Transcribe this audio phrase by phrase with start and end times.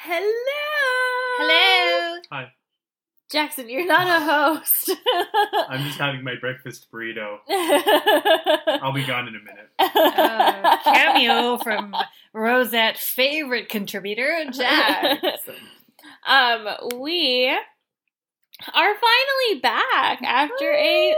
[0.00, 0.22] Hello.
[1.38, 2.20] Hello.
[2.30, 2.52] Hi.
[3.32, 4.92] Jackson, you're not a host.
[5.68, 7.38] I'm just having my breakfast burrito.
[8.80, 9.70] I'll be gone in a minute.
[9.76, 11.96] Uh, cameo from
[12.32, 15.20] Rosette, favorite contributor, Jack.
[16.28, 16.68] um,
[17.00, 21.16] we are finally back after a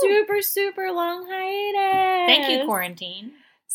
[0.00, 2.28] super, super long hiatus.
[2.34, 3.32] Thank you, quarantine.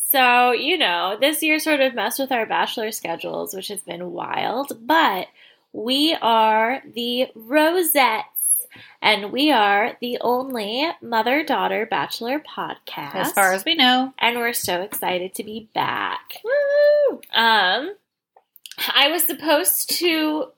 [0.10, 4.12] So, you know, this year sort of messed with our bachelor schedules, which has been
[4.12, 5.28] wild, but
[5.74, 8.68] we are the Rosettes,
[9.02, 13.16] and we are the only mother daughter bachelor podcast.
[13.16, 14.14] As far as we know.
[14.18, 16.40] and we're so excited to be back.
[16.44, 17.22] Woo!
[17.34, 17.94] Um,
[18.96, 20.52] I was supposed to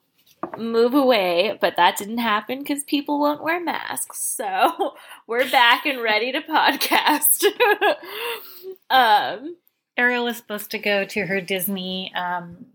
[0.57, 4.20] move away, but that didn't happen because people won't wear masks.
[4.20, 4.95] So
[5.27, 7.45] we're back and ready to podcast.
[8.89, 9.57] um,
[9.98, 12.67] Ariel was supposed to go to her Disney um,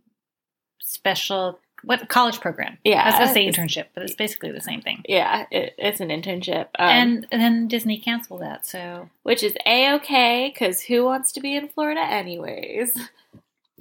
[0.81, 2.79] special what college program.
[2.85, 3.03] Yeah.
[3.03, 5.03] I was going to say internship, but it's basically the same thing.
[5.09, 9.55] yeah, it, it's an internship, um, and, and then Disney canceled that, so which is
[9.67, 12.99] a okay because who wants to be in Florida anyways?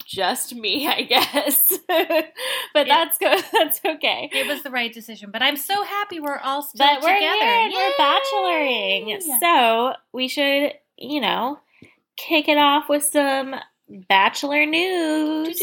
[0.03, 1.73] just me, I guess.
[1.87, 3.43] but that's good.
[3.53, 4.29] That's okay.
[4.31, 5.31] It was the right decision.
[5.31, 7.69] But I'm so happy we're all still but we're together.
[7.69, 9.21] Here we're bacheloring.
[9.39, 11.59] So we should, you know,
[12.17, 13.55] kick it off with some
[14.09, 15.59] bachelor news.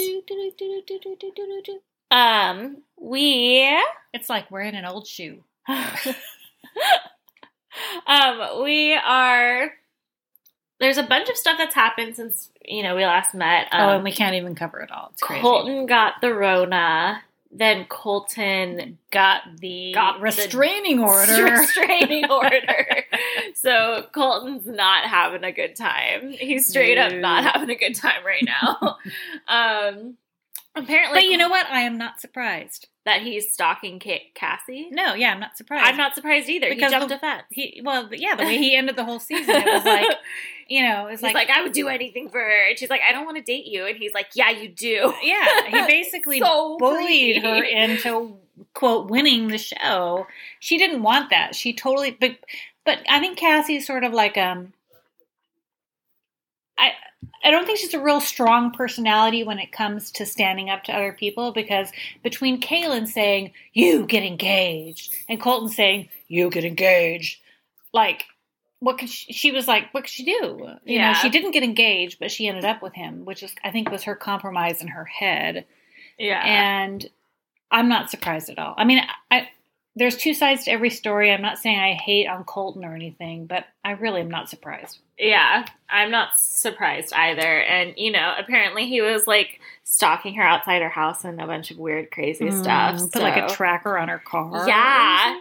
[2.11, 3.69] Um, we.
[4.13, 5.45] It's like we're in an old shoe.
[8.07, 9.73] um, we are
[10.81, 13.69] there's a bunch of stuff that's happened since you know we last met.
[13.73, 15.11] Um, oh, and we can't even cover it all.
[15.13, 15.43] It's crazy.
[15.43, 17.23] Colton got the Rona.
[17.53, 21.45] Then Colton got the Got the restraining order.
[21.47, 23.05] restraining order.
[23.55, 26.31] so Colton's not having a good time.
[26.31, 27.19] He's straight up No.
[27.19, 28.99] not having a good time right now.
[29.49, 30.17] um,
[30.77, 31.67] apparently, but you know what?
[31.71, 32.89] I am not surprised.
[33.05, 34.89] that he's stalking Ca- Cassie.
[34.91, 35.87] No, yeah, I'm not surprised.
[35.87, 36.69] I'm not surprised either.
[36.69, 37.45] Because he jumped the- a fence.
[37.51, 40.07] He well, yeah, the way he ended the whole season, it was like,
[40.69, 42.91] you know, it was He's like, like, I would do anything for her, and she's
[42.91, 45.13] like, I don't want to date you, and he's like, Yeah, you do.
[45.23, 47.41] yeah, he basically So bullied creepy.
[47.41, 48.37] her into
[48.75, 50.27] quote winning the show.
[50.61, 51.55] She didn't want that.
[51.55, 52.37] She totally, but
[52.85, 54.73] but I think Cassie's sort of like um.
[56.79, 56.93] I
[57.45, 60.93] I don't think she's a real strong personality when it comes to standing up to
[60.93, 61.91] other people because
[62.23, 67.41] between Kaylin saying you get engaged and Colton saying you get engaged,
[67.93, 68.25] like
[68.81, 70.33] what could she, she was like what could she do?
[70.85, 71.09] You Yeah.
[71.13, 73.91] know, she didn't get engaged, but she ended up with him, which is I think
[73.91, 75.67] was her compromise in her head
[76.19, 77.09] Yeah, and
[77.71, 78.75] I'm not surprised at all.
[78.77, 79.49] I mean, I,
[79.97, 81.33] there's two sides to every story.
[81.33, 84.99] I'm not saying I hate on Colton or anything, but I really am not surprised.
[85.19, 87.61] Yeah, I'm not surprised either.
[87.63, 91.71] And you know, apparently he was like stalking her outside her house and a bunch
[91.73, 92.97] of weird, crazy stuff.
[93.01, 94.67] Mm, Put like a tracker on her car.
[94.67, 94.75] Yeah,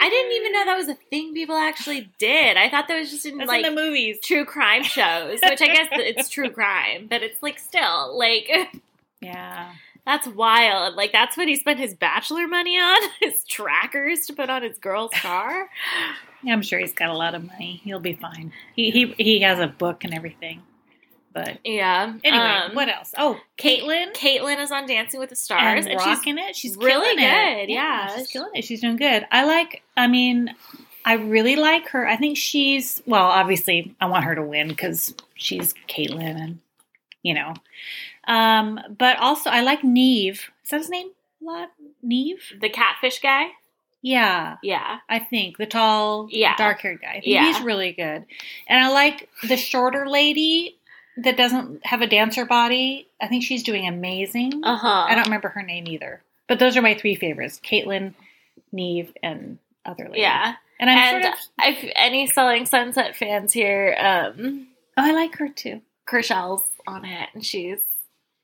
[0.02, 2.58] I didn't even know that was a thing people actually did.
[2.58, 4.18] I thought that was just in That's like in the movies.
[4.24, 8.50] true crime shows, which I guess it's true crime, but it's like still like
[9.22, 9.72] Yeah.
[10.06, 10.96] That's wild.
[10.96, 14.78] Like that's what he spent his bachelor money on, his trackers to put on his
[14.78, 15.70] girl's car.
[16.44, 17.82] yeah, I'm sure he's got a lot of money.
[17.84, 18.52] He'll be fine.
[18.76, 20.62] He he he has a book and everything.
[21.32, 22.14] But Yeah.
[22.24, 23.14] anyway, Um, what else?
[23.16, 24.14] Oh, Kaitlyn.
[24.16, 26.56] Kaitlyn is on Dancing with the Stars, and and, she's rocking it.
[26.56, 27.68] She's really killing it.
[27.68, 28.18] good, yeah.
[28.18, 28.64] she's killing it.
[28.66, 29.28] She's doing good.
[29.32, 29.84] I like.
[29.96, 30.56] I mean,
[31.06, 32.08] I really like her.
[32.08, 33.26] I think she's well.
[33.26, 36.60] Obviously, I want her to win because she's Kaitlyn, and
[37.22, 37.54] you know.
[38.30, 40.36] Um, but also, I like Nev.
[40.64, 41.10] Is that his name?
[41.42, 41.72] A lot
[42.04, 42.38] Nev.
[42.62, 43.48] the catfish guy.
[44.02, 45.00] Yeah, Yeah.
[45.10, 46.56] I think the tall, Yeah.
[46.56, 47.22] dark haired guy.
[47.26, 47.46] Yeah.
[47.46, 48.26] he's really good.
[48.68, 50.78] And I like the shorter lady
[51.18, 53.08] that doesn't have a dancer body.
[53.20, 54.62] I think she's doing amazing.
[54.64, 55.06] Uh huh.
[55.10, 56.22] I don't remember her name either.
[56.48, 58.14] But those are my three favorites: Kaitlyn,
[58.72, 60.22] Nev, and other lady.
[60.22, 60.54] Yeah.
[60.80, 61.40] and I'm And sort of.
[61.84, 65.82] if any Selling Sunset fans here, um, Oh, I like her too.
[66.08, 67.80] Chrishell's on it, and she's.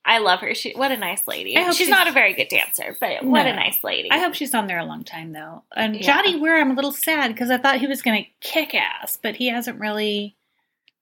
[0.06, 0.54] I love her.
[0.54, 1.54] She what a nice lady.
[1.56, 4.10] She's, she's- not a very good dancer, but what a nice lady.
[4.10, 5.64] I hope she's on there a long time though.
[5.74, 6.02] And Yeah.
[6.02, 9.18] Johnny Weir, I'm a little sad because I thought he was going to kick ass,
[9.20, 10.36] but he hasn't really.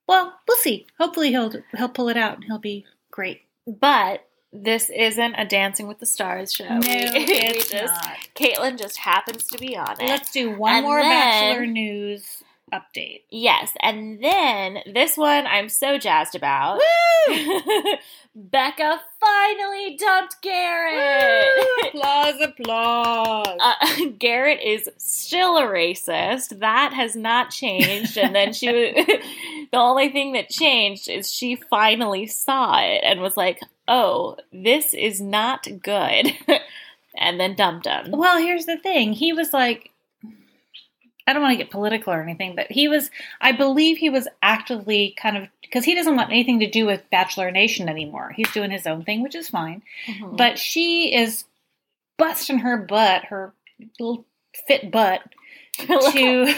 [0.06, 0.86] Well, we'll see.
[0.98, 3.42] Hopefully, he'll he'll pull it out and he'll be great.
[3.66, 6.68] But this isn't a Dancing with the Stars show.
[6.68, 8.16] No, it's just not.
[8.36, 10.08] Kaitlyn just happens to be on it.
[10.08, 12.44] Let's do one And more then- Bachelor news
[12.74, 13.22] update.
[13.30, 16.80] yes, and then this one I'm so jazzed about.
[18.36, 21.46] Becca finally dumped Garrett.
[21.94, 23.58] applause, applause.
[23.60, 26.58] Uh, Garrett is still a racist.
[26.58, 28.18] That has not changed.
[28.18, 33.36] And then she, the only thing that changed is she finally saw it and was
[33.36, 36.32] like, oh, this is not good,
[37.16, 38.10] and then dumped him.
[38.10, 39.12] Well, here's the thing.
[39.12, 39.90] He was like,
[41.26, 43.10] I don't want to get political or anything, but he was,
[43.40, 47.08] I believe he was actively kind of, because he doesn't want anything to do with
[47.10, 48.32] Bachelor Nation anymore.
[48.36, 49.82] He's doing his own thing, which is fine.
[50.06, 50.36] Mhm.
[50.36, 51.44] But she is
[52.18, 53.52] busting her butt, her
[53.98, 54.24] little
[54.66, 55.22] fit butt,
[55.78, 56.54] to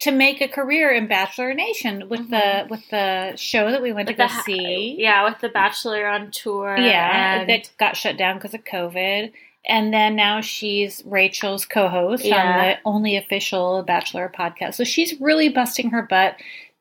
[0.00, 4.06] to make a career in Bachelor Nation with the with the show that we went
[4.08, 4.94] With to go ha- see.
[4.98, 6.76] yeah, with the Bachelor on tour.
[6.78, 9.32] Yeah, that got shut down because of COVID.
[9.68, 14.74] And then now she's Rachel's co-host on the only official Bachelor podcast.
[14.74, 16.36] So she's really busting her butt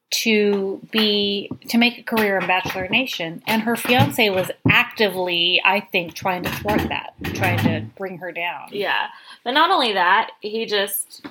[0.09, 3.43] to be to make a career in Bachelor Nation.
[3.45, 8.31] And her fiance was actively, I think, trying to thwart that, trying to bring her
[8.31, 8.69] down.
[8.71, 9.07] Yeah,
[9.43, 11.25] but not only that, he just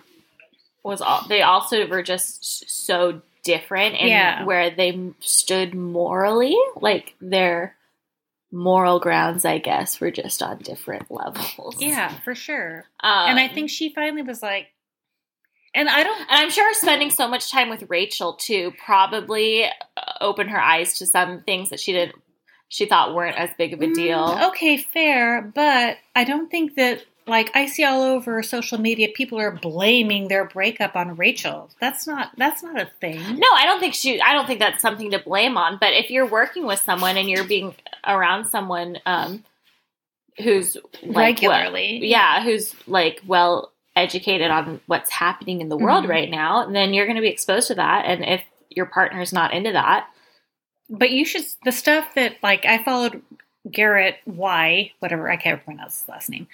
[0.83, 1.01] was.
[1.01, 4.45] All, they also were just so different, and Yeah.
[4.45, 7.76] where they stood morally, like their
[8.53, 11.77] moral grounds, I guess, were just on different levels.
[11.79, 12.85] Yeah, for sure.
[13.01, 14.69] um, and I think she finally was like,
[15.75, 19.71] and I don't And I'm sure spending so much time with Rachel too probably uh,
[20.23, 22.17] opened her eyes to some things that she didn't,
[22.69, 24.27] she thought weren't as big of a deal.
[24.27, 29.09] Mm, okay, fair, but I don't think that like I see all over social media
[29.15, 31.71] people are blaming their breakup on Rachel.
[31.81, 33.21] That's not that's not a thing.
[33.21, 34.21] No, I don't think she.
[34.21, 35.79] I don't think that's something to blame on.
[35.81, 37.75] But if you're working with someone and you're being
[38.07, 39.45] around someone um,
[40.43, 41.99] who's like, Regularly.
[42.01, 46.09] well- yeah, who's like well educated on what's happening in the world Mhm.
[46.11, 48.05] right now, then you're going to be exposed to that.
[48.05, 50.07] And if your partner's not into that,
[50.89, 53.21] But you should the stuff that like I followed
[53.69, 56.47] Garrett Y, whatever I can't pronounce his last name,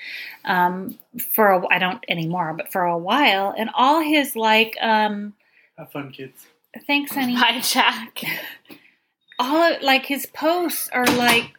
[0.47, 0.99] um,
[1.35, 5.35] for a, I don't anymore, but for a while, and all his like, um,
[5.77, 6.47] Have fun, kids.
[6.87, 7.35] thanks, honey.
[7.35, 8.23] hi Jack.
[9.39, 11.53] all like his posts are like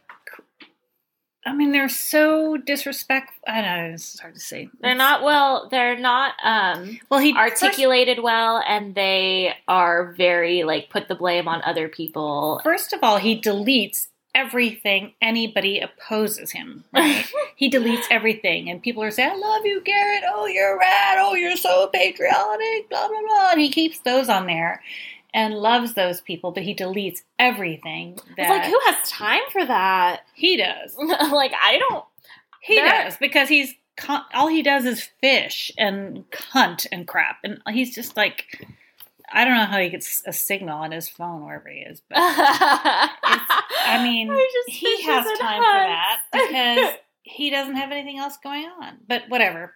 [1.45, 3.41] I mean they're so disrespectful.
[3.45, 4.69] I don't know, it's hard to say.
[4.79, 5.67] They're not well.
[5.69, 11.47] They're not um, well he articulated well, and they are very like put the blame
[11.47, 12.61] on other people.
[12.63, 16.85] First, first of all, he deletes everything anybody opposes him.
[16.93, 17.29] Right?
[17.55, 20.23] he deletes everything and people are saying, I love you, Garrett.
[20.27, 21.17] Oh, you're rad.
[21.19, 23.51] Oh, you're so patriotic, blah blah blah.
[23.51, 24.81] And he keeps those on there
[25.33, 29.65] and loves those people, but he deletes everything that It's like who has time for
[29.65, 30.21] that?
[30.35, 30.95] he does.
[30.97, 32.05] like I don't.
[32.61, 33.73] He There- does because he's
[34.33, 38.65] all he does is fish and cunt and crap, and he's just like
[39.31, 42.17] I don't know how he gets a signal on his phone wherever he is, but
[42.17, 46.93] I mean I he has time for that because
[47.23, 48.97] he doesn't have anything else going on.
[49.07, 49.73] But whatever.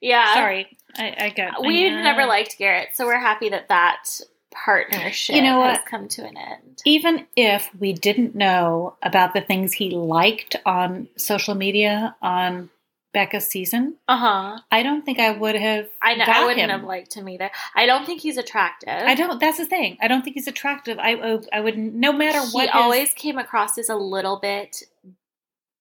[0.00, 0.34] yeah.
[0.34, 1.64] Sorry, I, I got.
[1.64, 4.04] We've never liked Garrett, so we're happy that that
[4.52, 5.86] partnership You know has what?
[5.86, 6.80] come to an end.
[6.84, 12.70] Even if we didn't know about the things he liked on social media on
[13.14, 14.58] Becca's season, Uh huh.
[14.70, 15.88] I don't think I would have.
[16.00, 16.24] I know.
[16.26, 16.70] I wouldn't him.
[16.70, 17.50] have liked him either.
[17.74, 18.88] I don't think he's attractive.
[18.88, 19.38] I don't.
[19.38, 19.98] That's the thing.
[20.00, 20.98] I don't think he's attractive.
[20.98, 22.70] I I, I would no matter he what.
[22.70, 24.82] his- always came across as a little bit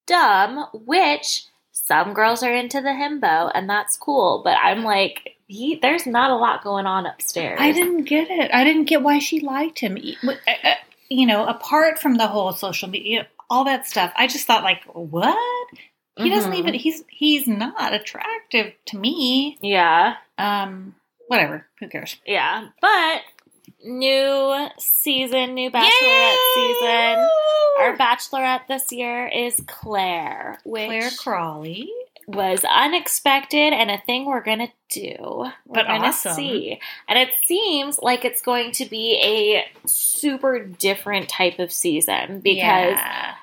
[0.08, 4.42] dumb, which some girls are into the himbo, and that's cool.
[4.44, 7.58] But I'm like, he there's not a lot going on upstairs.
[7.62, 8.50] I didn't get it.
[8.54, 9.98] I didn't get why she liked him.
[10.24, 10.32] Uh,
[10.64, 10.74] uh,
[11.10, 14.14] You know, apart from the whole social media, all that stuff.
[14.16, 15.68] I just thought, like, what?
[16.18, 16.58] He doesn't Mhm.
[16.60, 16.74] even.
[16.76, 19.58] He's he's not attractive to me.
[19.62, 20.96] Yeah, Um,
[21.28, 21.68] whatever.
[21.80, 22.16] Who cares?
[22.26, 22.68] yeah.
[22.82, 23.22] But
[23.84, 27.30] new season, new bachelorette season.
[27.80, 31.90] Our bachelorette this year is Claire, which Claire Crawley.
[32.28, 35.16] Was unexpected and a thing we're gonna do.
[35.20, 36.34] We're But gonna awesome.
[36.36, 36.80] see.
[37.08, 42.96] And it seems like it's going to be a super different type of season because
[42.98, 43.34] Yeah.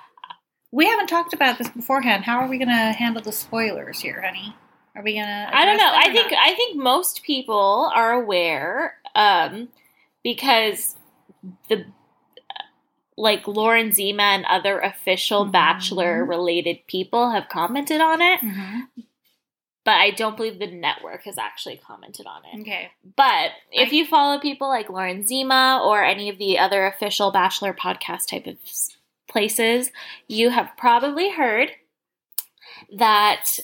[0.73, 2.25] we haven't talked about this beforehand.
[2.25, 4.55] How are we to handle the spoilers here, honey?
[4.95, 5.51] Are we to?
[5.53, 5.93] I don't know.
[5.95, 9.69] I think I think most people are aware um,
[10.25, 10.97] because
[11.69, 11.85] the
[13.19, 15.53] like Lauren Zima and other official Mhm.
[15.53, 18.81] Bachelor related people have commented on it, hmm
[19.85, 22.61] but I don't believe the network has actually commented on it.
[22.61, 22.91] Okay.
[23.17, 27.31] But if I- you follow people like Lauren Zima or any of the other official
[27.31, 28.59] Bachelor podcast type of
[29.31, 29.91] places,
[30.27, 31.71] you have probably heard
[32.99, 33.59] that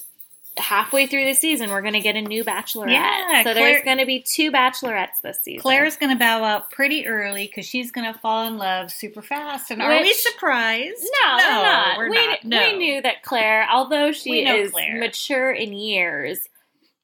[0.56, 2.92] halfway through the season we're going to get a new Bachelorette.
[2.92, 5.62] Yeah, so Claire- there's going to be two Bachelorettes this season.
[5.62, 9.22] Claire's going to bow out pretty early because she's going to fall in love super
[9.22, 9.70] fast.
[9.70, 11.02] And are we surprised?
[11.22, 11.98] no, we're not.
[11.98, 12.44] We're we, not.
[12.44, 12.60] No.
[12.70, 14.98] we knew that Claire, although she is Claire.
[14.98, 16.38] mature in years,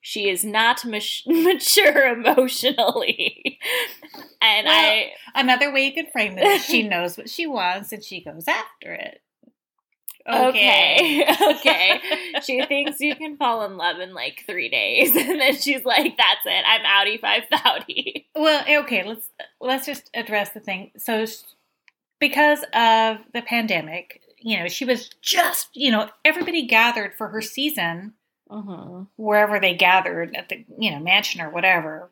[0.00, 3.58] she is not mat- mature emotionally.
[4.40, 7.92] and Well, I Another way you could frame it is she knows what she wants
[7.92, 9.20] and she goes after it.
[10.28, 11.24] Okay,
[11.56, 12.00] okay.
[12.42, 16.16] she thinks you can fall in love in like three days, and then she's like,
[16.16, 16.64] "That's it.
[16.66, 19.28] I'm outie five thouty." Well, okay, let's
[19.60, 20.90] let's just address the thing.
[20.98, 21.24] So,
[22.18, 27.42] because of the pandemic, you know, she was just, you know, everybody gathered for her
[27.42, 28.14] season
[28.50, 29.02] Mm-hmm.
[29.16, 32.10] wherever they gathered at the, you know, mansion or whatever.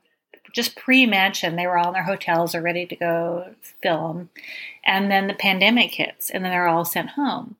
[0.54, 4.30] Just pre-mansion, they were all in their hotels or ready to go film,
[4.84, 7.56] and then the pandemic hits, and then they're all sent home.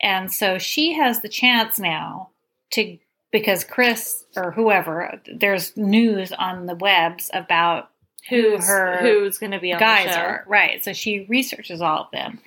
[0.00, 2.30] And so she has the chance now
[2.72, 2.98] to
[3.32, 7.90] because Chris or whoever there's news on the webs about
[8.28, 10.20] who her who's going to be on guys the show?
[10.20, 12.40] are right so she researches all of them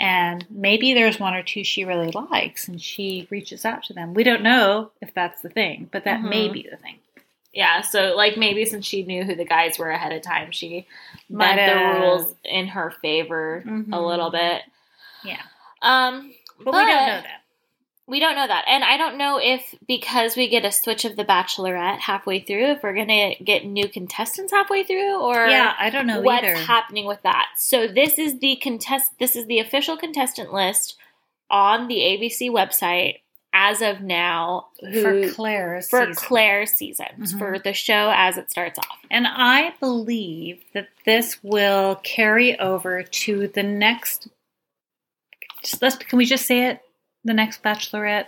[0.00, 4.14] and maybe there's one or two she really likes and she reaches out to them
[4.14, 6.52] we don't know if that's the thing but that may Mhm.
[6.52, 6.98] be the thing
[7.52, 10.86] Yeah, so like maybe since she knew who the guys were ahead of time, she
[11.30, 14.06] Might bent the rules in her favor a Mhm.
[14.06, 14.62] little bit.
[15.24, 15.40] yeah
[15.82, 17.42] Um, but, we don't know that
[18.06, 18.64] We don't know that.
[18.68, 22.64] And I don't know if because we get a switch of the Bachelorette halfway through,
[22.72, 26.42] if we're going to get new contestants halfway through or yeah i don't know what's
[26.44, 27.46] either happening with that.
[27.56, 30.96] So this is the contest this is the official contestant list
[31.50, 33.16] on the ABC website
[33.54, 36.14] as of now who, for claire's for season.
[36.14, 37.38] Claire's seasons Mhm.
[37.38, 38.98] for the show as it starts off.
[39.10, 44.28] and i believe that this will carry over to the next
[45.62, 46.80] just let's can we just say it
[47.24, 48.26] the next bachelorette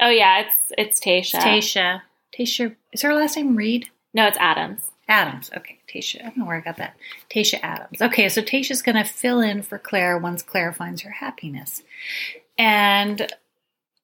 [0.00, 1.40] Oh yeah, it's it's Tayshia.
[1.40, 2.02] Tayshia.
[2.36, 2.74] Tayshia.
[2.92, 3.90] Is her last name Reed?
[4.14, 4.80] No, it's Adams.
[5.08, 5.50] Adams.
[5.56, 6.20] Okay, Tayshia.
[6.20, 6.96] I don't know where I got that.
[7.28, 8.00] Tayshia Adams.
[8.00, 11.82] Okay, so Tayshia's going to fill in for Claire once Claire finds her happiness.
[12.56, 13.30] And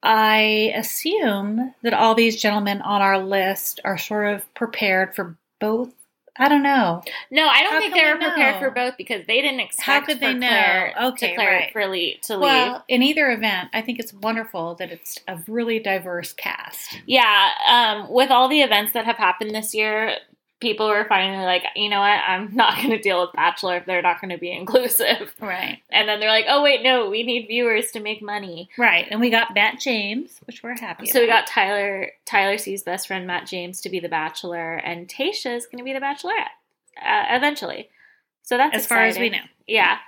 [0.03, 5.95] I assume that all these gentlemen on our list are sort of prepared for both.
[6.39, 7.03] I don't know.
[7.31, 9.87] No, I don't How think they we were prepared for both because they didn't expect
[9.87, 10.49] How could they know?
[10.49, 11.91] Claire Okay, to Claire right.
[11.91, 12.43] Lee to leave.
[12.43, 17.01] Well, in either event, I think it's wonderful that it's a really diverse cast.
[17.07, 20.17] Yeah, um, with all the events that have happened this year,
[20.67, 23.87] people were finally like, you know what, I'm not going to deal with Bachelor if
[23.87, 25.33] they're not going to be inclusive.
[25.41, 25.79] Right.
[25.91, 28.69] And then they're like, oh, wait, no, we need viewers to make money.
[28.77, 29.07] Right.
[29.09, 33.07] And we got Matt James, which we're happy So we got Tyler, Tyler C's best
[33.07, 36.51] friend, Matt James, to be the Bachelor, and Tayshia is going to be the Bachelorette
[37.01, 37.89] uh, eventually.
[38.43, 39.39] So that's as far as we know.
[39.69, 39.99] Yeah.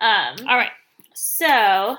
[0.00, 0.72] Um, All right.
[1.14, 1.98] so,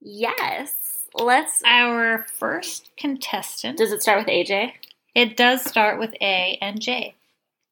[0.00, 0.72] yes,
[1.14, 1.62] let's.
[1.64, 3.76] Our first contestant.
[3.78, 4.72] Does it start with AJ?
[5.14, 7.14] It does start with A and J.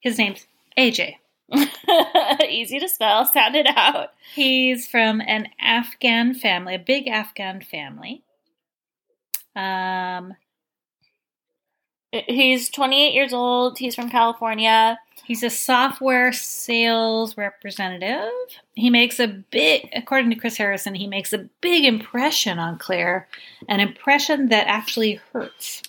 [0.00, 1.16] His name's AJ.
[2.48, 3.24] Easy to spell.
[3.24, 4.10] Sound it out.
[4.34, 8.22] He's from an Afghan family, a big Afghan family.
[9.56, 10.34] Um,
[12.10, 13.78] He's 28 years old.
[13.78, 14.98] He's from California.
[15.26, 18.30] he's a software sales representative.
[18.74, 23.28] He makes a big, according to Chris Harrison, he makes a big impression on Claire,
[23.68, 25.82] an impression that actually hurts.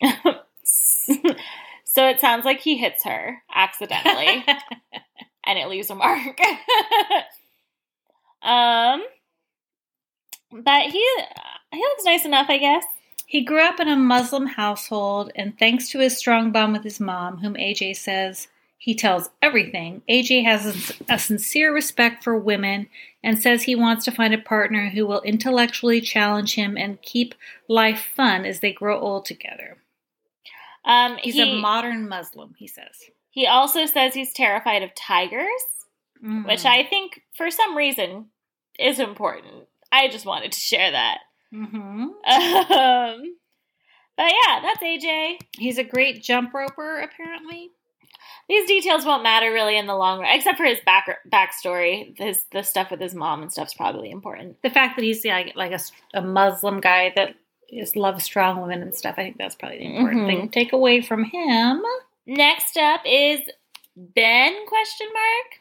[1.84, 4.44] so it sounds like he hits her accidentally
[5.44, 6.38] and it leaves a mark.
[8.42, 9.02] um,
[10.52, 11.06] but he
[11.72, 12.84] he looks nice enough, I guess.
[13.26, 16.98] He grew up in a Muslim household, and thanks to his strong bond with his
[16.98, 18.48] mom, whom AJ says
[18.80, 22.88] he tells everything, AJ has a, a sincere respect for women
[23.22, 27.34] and says he wants to find a partner who will intellectually challenge him and keep
[27.68, 29.76] life fun as they grow old together.
[30.84, 32.96] Um, He's he, a modern Muslim, he says.
[33.30, 35.50] he also says he's terrified of tigers,
[36.24, 36.46] Mm.
[36.46, 38.26] which I think for some reason
[38.78, 39.66] is important.
[39.90, 41.18] I just wanted to share that.
[41.50, 43.36] hmm Um,
[44.16, 45.38] but yeah, that's AJ.
[45.56, 47.70] He's a great jump roper, apparently.
[48.50, 52.18] These details won't matter really in the long run, except for his back backstory.
[52.18, 54.60] His the stuff with his mom and stuff's probably important.
[54.62, 55.80] The fact that he's like, like a,
[56.12, 57.34] a Muslim guy that
[57.72, 60.26] is love strong women and stuff, I think that's probably the important Mhm.
[60.26, 61.82] thing to take away from him.
[62.26, 63.40] Next up is
[63.96, 64.54] Ben?
[64.66, 65.60] Question mark.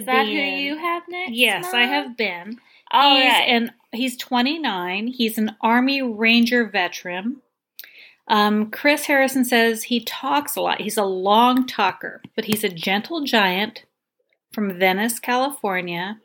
[0.00, 1.32] Is that who you have next?
[1.32, 2.60] Yes, I have Ben.
[2.90, 3.48] All he's right.
[3.48, 5.08] and he's 29.
[5.08, 7.42] He's an Army Ranger veteran.
[8.28, 10.80] Um, Chris Harrison says he talks a lot.
[10.80, 13.84] He's a long talker, but he's a gentle giant
[14.52, 16.18] from Venice, California.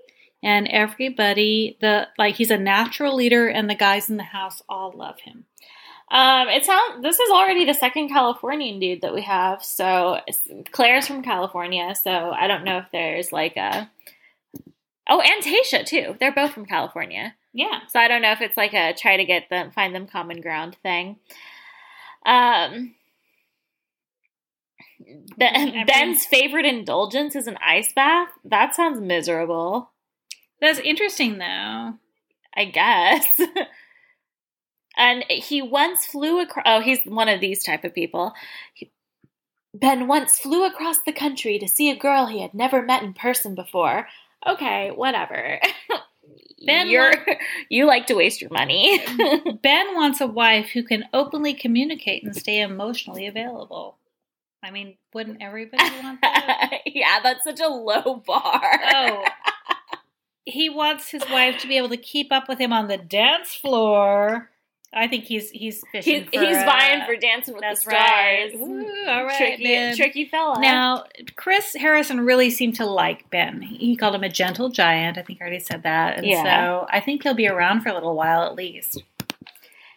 [0.43, 4.91] And everybody, the like, he's a natural leader, and the guys in the house all
[4.91, 5.45] love him.
[6.11, 7.01] Um, it sounds.
[7.01, 9.63] This is already the second Californian dude that we have.
[9.63, 10.19] So
[10.71, 11.95] Claire's from California.
[11.95, 13.89] So I don't know if there's like a.
[15.07, 16.15] Oh, and Tayshia too.
[16.19, 17.35] They're both from California.
[17.53, 20.07] Yeah, So I don't know if it's like a try to get them find them
[20.07, 21.17] common ground thing.
[22.25, 22.95] Um
[25.37, 28.29] Ben, Ben's favorite indulgence is an ice bath.
[28.45, 29.90] That sounds miserable.
[30.61, 31.93] That's interesting though.
[32.55, 33.25] I guess.
[34.97, 36.63] and he once flew across.
[36.65, 38.33] Oh, he's one of these type of people.
[38.73, 38.91] He-
[39.73, 43.13] ben once flew across the country to see a girl he had never met in
[43.13, 44.07] person before.
[44.45, 45.59] Okay, whatever.
[46.65, 47.33] Ben You're, wa-
[47.69, 48.99] you like to waste your money.
[49.63, 53.97] Ben wants a wife who can openly communicate and stay emotionally available.
[54.63, 56.81] I mean, wouldn't everybody want that?
[56.85, 58.61] yeah, that's such a low bar.
[58.93, 59.25] oh.
[60.45, 63.53] He wants his wife to be able to keep up with him on the dance
[63.53, 64.49] floor.
[64.93, 66.23] I think he's he's fishing.
[66.23, 67.93] He's, for, he's uh, vying for Dancing with the Stars.
[67.95, 68.51] right.
[68.55, 69.95] Ooh, all right, tricky, Ben.
[69.95, 70.59] tricky fella.
[70.59, 71.05] Now,
[71.37, 73.61] Chris Harrison really seemed to like Ben.
[73.61, 75.17] He called him a gentle giant.
[75.17, 76.17] I think I already said that.
[76.17, 76.43] And Yeah.
[76.43, 79.01] so I think he'll be around for a little while at least.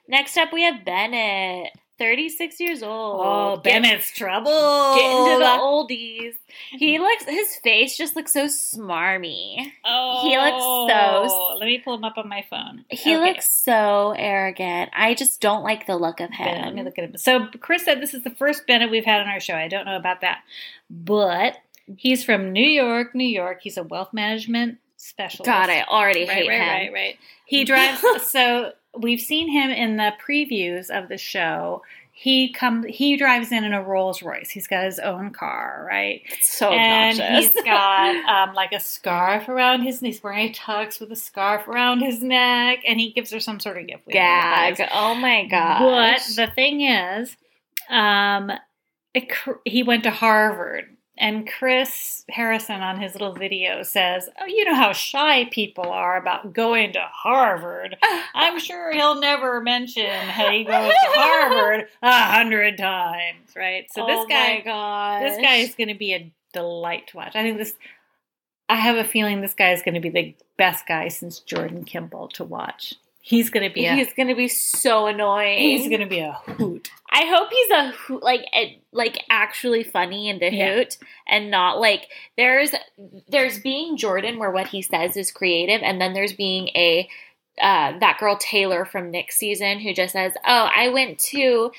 [0.06, 3.20] Next up, we have Bennett, 36 years oh, old.
[3.24, 4.94] Oh, Get- Bennett's trouble.
[4.96, 6.32] Get into the oldies.
[6.72, 9.72] He looks, his face just looks so smarmy.
[9.84, 12.84] Oh, He looks so- oh, Let me pull him up on my phone.
[12.88, 13.26] He Okay.
[13.32, 14.90] looks so arrogant.
[14.94, 16.86] I just don't like the look of Ben, let me him.
[16.86, 17.16] look at him.
[17.16, 19.54] So Chris said this is the first Bennett we've had on our show.
[19.54, 20.42] I don't know about that,
[20.90, 21.56] but
[21.96, 23.60] he's from New York, New York.
[23.62, 25.44] He's a wealth management specialist.
[25.46, 26.68] God, I already right, hate right, him.
[26.68, 27.18] right, right.
[27.46, 28.02] He drives.
[28.30, 31.82] so we've seen him in the previews of the show.
[32.16, 32.86] He comes.
[32.88, 34.48] He drives in in a Rolls Royce.
[34.48, 36.22] He's got his own car, right?
[36.26, 37.54] It's so and obnoxious.
[37.54, 40.00] he's got um, like a scarf around his.
[40.00, 40.12] Neck.
[40.12, 43.58] He's wearing a tux with a scarf around his neck, and he gives her some
[43.58, 44.06] sort of gift.
[44.06, 44.78] We don't know what that is.
[44.78, 44.88] Gag.
[44.92, 45.80] Oh my god.
[45.80, 47.36] But the thing is,
[47.90, 48.52] um,
[49.12, 49.32] it,
[49.64, 54.74] he went to Harvard, and Chris Harrison on his little video says, "Oh, you know
[54.74, 57.96] how shy people are about going to Harvard.
[58.34, 63.86] I'm sure he'll never mention how he goes to Harvard a hundred times, right?
[63.92, 65.22] So this oh guy, my god.
[65.22, 67.36] this guy is going to be a delight to watch.
[67.36, 67.74] I think this."
[68.66, 71.84] I have a feeling this guy is going to be the best guy since Jordan
[71.84, 72.94] Kimball to watch.
[73.26, 75.58] He's going to be a He's gonna be so annoying.
[75.58, 76.90] he's going to be a hoot.
[77.10, 80.74] I hope he's a hoot, like a, like actually funny and a Yeah.
[80.74, 82.74] hoot, and not like there's
[83.28, 87.08] there's being Jordan where what he says is creative, and then there's being a
[87.58, 91.72] uh, that girl Taylor from Nick's season who just says, "Oh, I went to."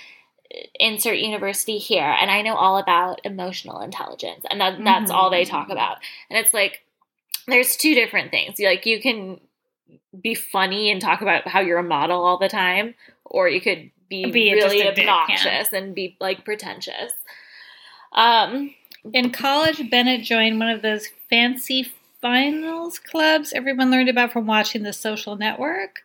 [0.80, 5.44] insert university here and i know all about emotional intelligence and that, that's all they
[5.44, 5.72] talk Mhm.
[5.74, 5.98] about
[6.30, 6.82] and it's like
[7.48, 9.42] there's two different things like you can
[10.22, 12.96] be funny and talk about how you're a model all the time
[13.26, 15.14] or you could be, Be really just dick, yeah.
[15.14, 17.12] obnoxious and be like pretentious
[18.14, 18.74] um
[19.14, 24.84] In college, Bennett joined one of those fancy finals clubs everyone learned about from watching
[24.84, 26.04] The Social Network.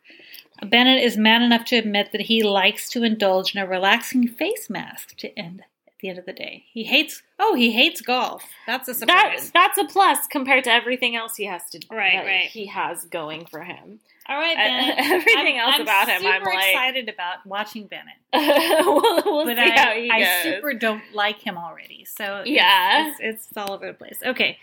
[0.62, 4.68] Bennett is man enough to admit that he likes to indulge in a relaxing face
[4.68, 5.62] mask to end
[6.00, 6.64] the end of the day.
[6.72, 8.42] He hates oh, he hates golf.
[8.66, 9.50] That's a that, surprise.
[9.52, 12.48] that's a plus compared to everything else he has to Right, that right.
[12.48, 16.42] he has going for him All right, Uh, everything I'm- else I'm about him, I'm
[16.44, 18.14] like- excited about watching Bennett.
[18.32, 22.04] we'll, we'll but I, I super don't like him already.
[22.04, 23.08] So it's- Yeah.
[23.20, 24.18] it's, it's, all over the place.
[24.24, 24.58] Okay,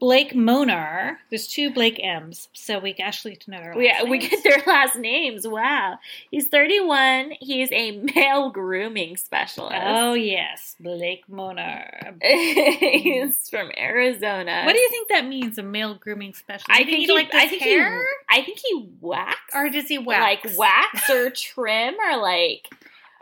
[0.00, 1.16] Blake Monar.
[1.28, 4.96] There's two Blake M's, so we actually know their last we, we get their last
[4.96, 5.46] names.
[5.46, 5.98] Wow.
[6.30, 7.32] He's 31.
[7.38, 9.76] He's a male grooming specialist.
[9.84, 12.16] Oh yes, Blake Monar.
[12.30, 12.76] Mm.
[13.02, 14.62] He's from Arizona.
[14.64, 15.58] What do you think that means?
[15.58, 16.70] A male grooming specialist?
[16.70, 19.86] I You think he like I think hair, he I think he waxed or does
[19.88, 20.44] he wax?
[20.46, 22.68] like wax or trim or like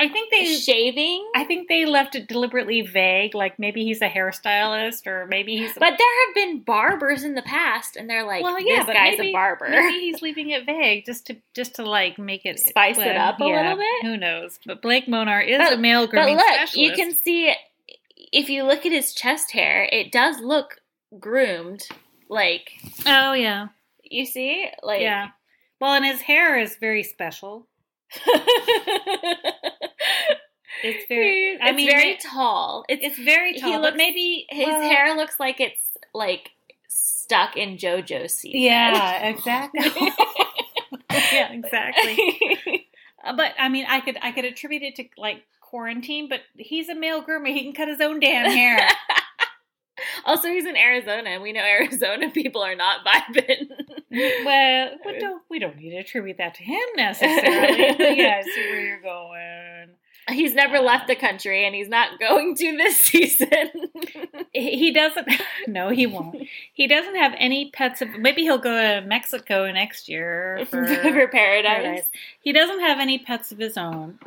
[0.01, 0.45] I think they.
[0.55, 1.29] shaving.
[1.35, 3.35] I think they left it deliberately vague.
[3.35, 5.77] Like maybe he's a hairstylist, or maybe he's.
[5.77, 8.95] A, but there have been barbers in the past, and they're like, well, yeah, this
[8.95, 9.69] guy's maybe, a barber.
[9.69, 13.41] Maybe he's leaving it vague just to just to like make it Spice it up
[13.41, 14.03] a little bit?
[14.03, 14.61] Who knows?
[14.65, 16.77] But Blake Monar is But- a male grooming But look, specialist.
[16.77, 17.53] you can see
[18.33, 20.81] if you look at his chest hair, it does look
[21.19, 21.83] groomed.
[22.29, 22.71] Like
[23.07, 23.69] Oh yeah,
[24.05, 25.29] you see, like yeah.
[25.81, 27.67] Well, and his hair is very special.
[30.83, 31.53] It's very.
[31.53, 32.85] it's I mean, very it- tall.
[32.89, 35.81] It's it's very tall, looks- maybe his well, hair looks like it's
[36.15, 36.51] like
[36.89, 38.61] stuck in JoJo's season.
[38.61, 39.83] Yeah, exactly.
[41.11, 42.87] yeah, exactly.
[43.37, 46.95] But I mean, I could I could attribute it to like quarantine, but he's a
[46.95, 47.49] male groomer.
[47.49, 48.79] He can cut his own damn hair.
[50.25, 53.69] also, he's in Arizona, and we know Arizona people are not vibing.
[54.13, 58.17] Mm, well, we don't we don't need to attribute that to him necessarily.
[58.19, 59.89] yeah, I see where you're going.
[60.29, 63.49] He's never left the country, and he's not going to this season.
[64.53, 65.29] He doesn't.
[65.67, 66.37] No, he won't.
[66.73, 68.01] He doesn't have any pets.
[68.01, 71.31] Of, maybe he'll go to Mexico next year for, For paradise.
[71.31, 72.03] paradise.
[72.41, 74.19] He doesn't have any pets of his own.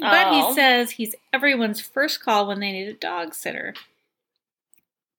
[0.00, 0.48] But Oh.
[0.48, 3.74] he says he's everyone's first call when they need a dog sitter.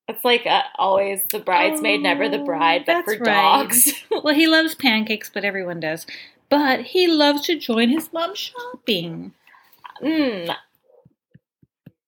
[0.07, 3.23] It's like uh, always the bridesmaid, never the bride, but Oh, for right.
[3.23, 3.93] dogs.
[4.09, 6.07] Well, he loves pancakes, but everyone does.
[6.49, 9.33] But he loves to join his mom shopping.
[10.01, 10.55] Mm.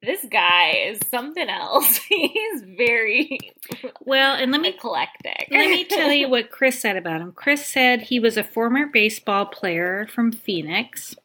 [0.03, 1.97] This guy is something else.
[2.09, 3.39] He's very
[4.01, 5.47] Well, and let me eclectic.
[5.49, 7.31] let me tell you what Chris said about him.
[7.31, 11.15] Chris said he was a former baseball player from Phoenix,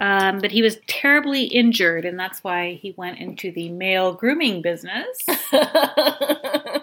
[0.00, 4.62] um, but he was terribly injured, and that's why he went into the male grooming
[4.62, 5.18] business.
[5.28, 6.82] I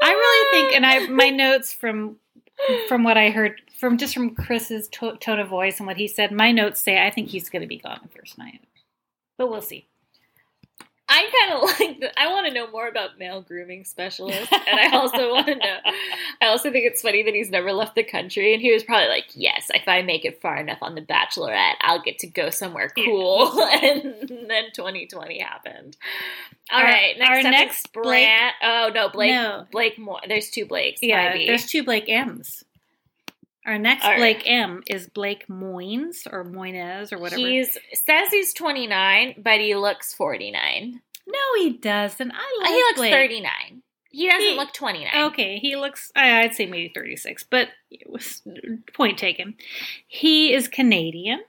[0.00, 2.16] really think, and I my notes from
[2.88, 6.06] from what I heard from just from Chris's to- tone of voice and what he
[6.06, 8.60] said, my notes say I think he's going to be gone the first night,
[9.38, 9.86] but we'll see.
[11.12, 11.98] I kind of like.
[12.00, 15.56] The, I want to know more about male grooming specialists, and I also want to
[15.56, 15.76] know.
[16.40, 19.08] I also think it's funny that he's never left the country, and he was probably
[19.08, 22.50] like, "Yes, if I make it far enough on The Bachelorette, I'll get to go
[22.50, 24.04] somewhere cool." and
[24.48, 25.96] then 2020 happened.
[26.70, 28.54] All Our- right, next our next Brant.
[28.62, 29.32] oh no, Blake.
[29.32, 29.66] No.
[29.72, 30.20] Blake Moore.
[30.28, 31.00] There's two Blakes.
[31.02, 32.62] Yeah, there's two Blake M's.
[33.70, 34.18] Our next All right.
[34.18, 37.40] Blake M is Blake Moynes or Moynes or whatever.
[37.40, 41.00] He's says he's 29, but he looks 49.
[41.28, 42.32] no, he doesn't.
[42.32, 43.12] I like he looks Blake.
[43.12, 43.82] 39.
[44.10, 45.22] He doesn't He- look 29.
[45.26, 46.10] Okay, he looks.
[46.16, 48.42] I- I'd say maybe 36, but it was
[48.92, 49.54] point taken.
[50.08, 51.44] He is Canadian.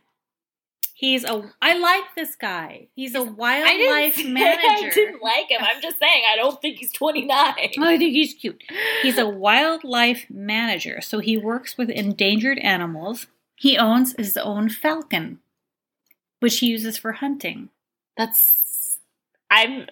[1.01, 1.41] He's a.
[1.63, 2.87] I like this guy.
[2.93, 4.67] He's a I wildlife say manager.
[4.69, 5.61] I didn't like him.
[5.63, 7.27] I'm just saying I don't think he's 29.
[7.27, 8.61] Oh, I think he's cute.
[9.01, 13.25] He's a wildlife manager, so he works with endangered animals.
[13.55, 15.39] He owns his own falcon,
[16.39, 17.69] which he uses for hunting.
[18.15, 18.60] That's
[19.51, 19.85] I'm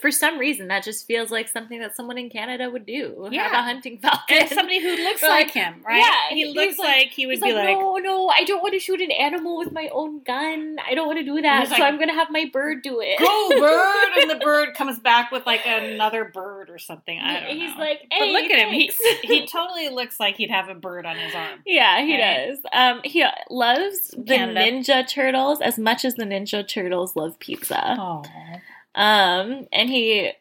[0.00, 3.20] for some reason that just feels like something that someone in Canada would do.
[3.24, 3.50] Have Yeah.
[3.60, 4.38] a hunting falcon.
[4.38, 5.98] And somebody who looks But, like him, right?
[5.98, 8.72] yeah, he looks like- like, he would be like, like, no, no, I don't want
[8.72, 10.76] to shoot an animal with my own gun.
[10.88, 11.66] I don't want to do that.
[11.68, 13.18] So like, I'm gonna have my bird do it.
[13.18, 17.18] "Go bird!" and the bird comes back with like another bird or something.
[17.18, 17.66] I don't He's know.
[17.68, 18.72] He's like, but hey, look at him.
[18.72, 18.90] He
[19.22, 21.60] he totally looks like he'd have a bird on his arm.
[21.66, 22.46] Yeah, he Right.
[22.48, 22.58] does.
[22.72, 27.96] Um, he loves the Ninja Turtles as much as the Ninja Turtles love pizza.
[27.98, 28.22] Oh.
[28.96, 30.32] Um, and he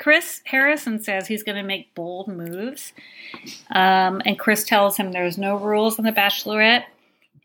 [0.00, 2.92] Chris Harrison says he's going to make bold moves.
[3.70, 6.84] Um, and Chris tells him there's no rules on The Bachelorette.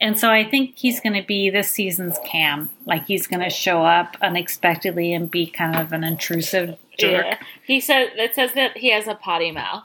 [0.01, 2.69] And so I think he's going to be this season's Cam.
[2.85, 7.25] Like he's going to show up unexpectedly and be kind of an intrusive jerk.
[7.25, 9.83] yeah, he said it says that he has a potty mouth.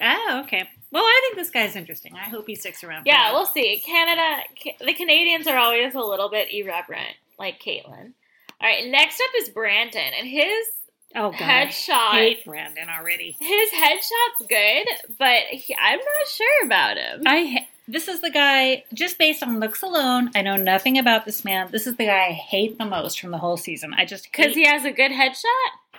[0.00, 0.68] Oh, okay.
[0.92, 2.14] Well, I think this guy's interesting.
[2.14, 3.02] I hope he sticks around.
[3.04, 3.32] for Yeah, that.
[3.32, 3.82] we'll see.
[3.84, 8.12] Canada, Ca- the Canadians are always a little bit irreverent, like Kaitlyn.
[8.60, 10.66] All right, next up is Brandon, and his
[11.14, 11.90] oh god, headshot.
[11.92, 13.36] I hate Brandon already.
[13.38, 14.86] His headshot's good,
[15.18, 17.22] but he, I'm not sure about him.
[17.26, 20.30] I ha- this is the guy just based on looks alone.
[20.34, 21.68] I know nothing about this man.
[21.70, 23.94] This is the guy I hate the most from the whole season.
[23.94, 25.44] I just Because he has a good headshot?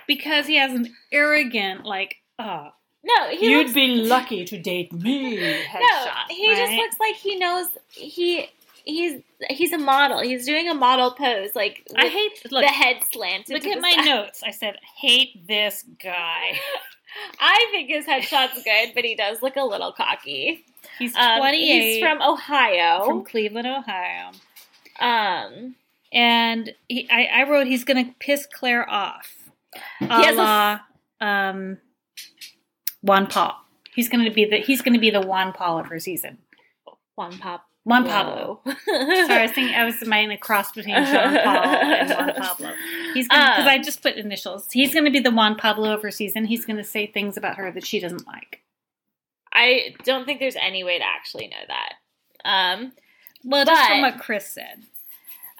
[0.06, 2.68] because he has an arrogant like oh
[3.04, 5.80] No, he you'd looks, be lucky to date me headshot.
[5.80, 6.34] no.
[6.34, 8.48] He just looks like he knows he
[8.88, 9.20] he's
[9.50, 10.20] he's a model.
[10.20, 13.48] He's doing a model pose, like I hate look the head slant.
[13.48, 14.04] look at my side.
[14.04, 14.42] notes.
[14.44, 16.58] I said hate this guy.
[17.40, 20.64] I think his headshot's good, but he does look a little cocky.
[20.98, 23.04] He's Um, twenty eight he's from Ohio.
[23.06, 24.30] from Cleveland, Ohio.
[25.00, 25.74] um,
[26.12, 29.34] and he, I, I wrote he's going to piss Claire off.
[30.00, 30.80] A has a la,
[31.20, 31.78] um,
[33.02, 33.54] Juan Paul.
[33.94, 36.38] He's going to be the he's going to be the Juan Paul of her season.
[37.16, 37.67] Juan Pop.
[37.88, 38.60] Juan Pablo.
[38.84, 41.04] Sorry, I was thinking I was making a cross between Jean
[41.42, 42.72] Paul and Juan Pablo.
[43.14, 44.70] He's because Um, I just put initials.
[44.70, 46.44] He's going to be the Juan Pablo of her season.
[46.44, 48.60] He's going to say things about her that she doesn't like.
[49.52, 51.92] I don't think there's any way to actually know that.
[52.44, 52.92] Um,
[53.44, 54.82] Well, just from But- what Chris said.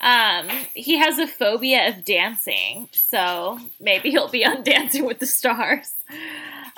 [0.00, 5.26] um, he has a phobia of dancing, so maybe he'll be on Dancing with the
[5.26, 5.92] Stars.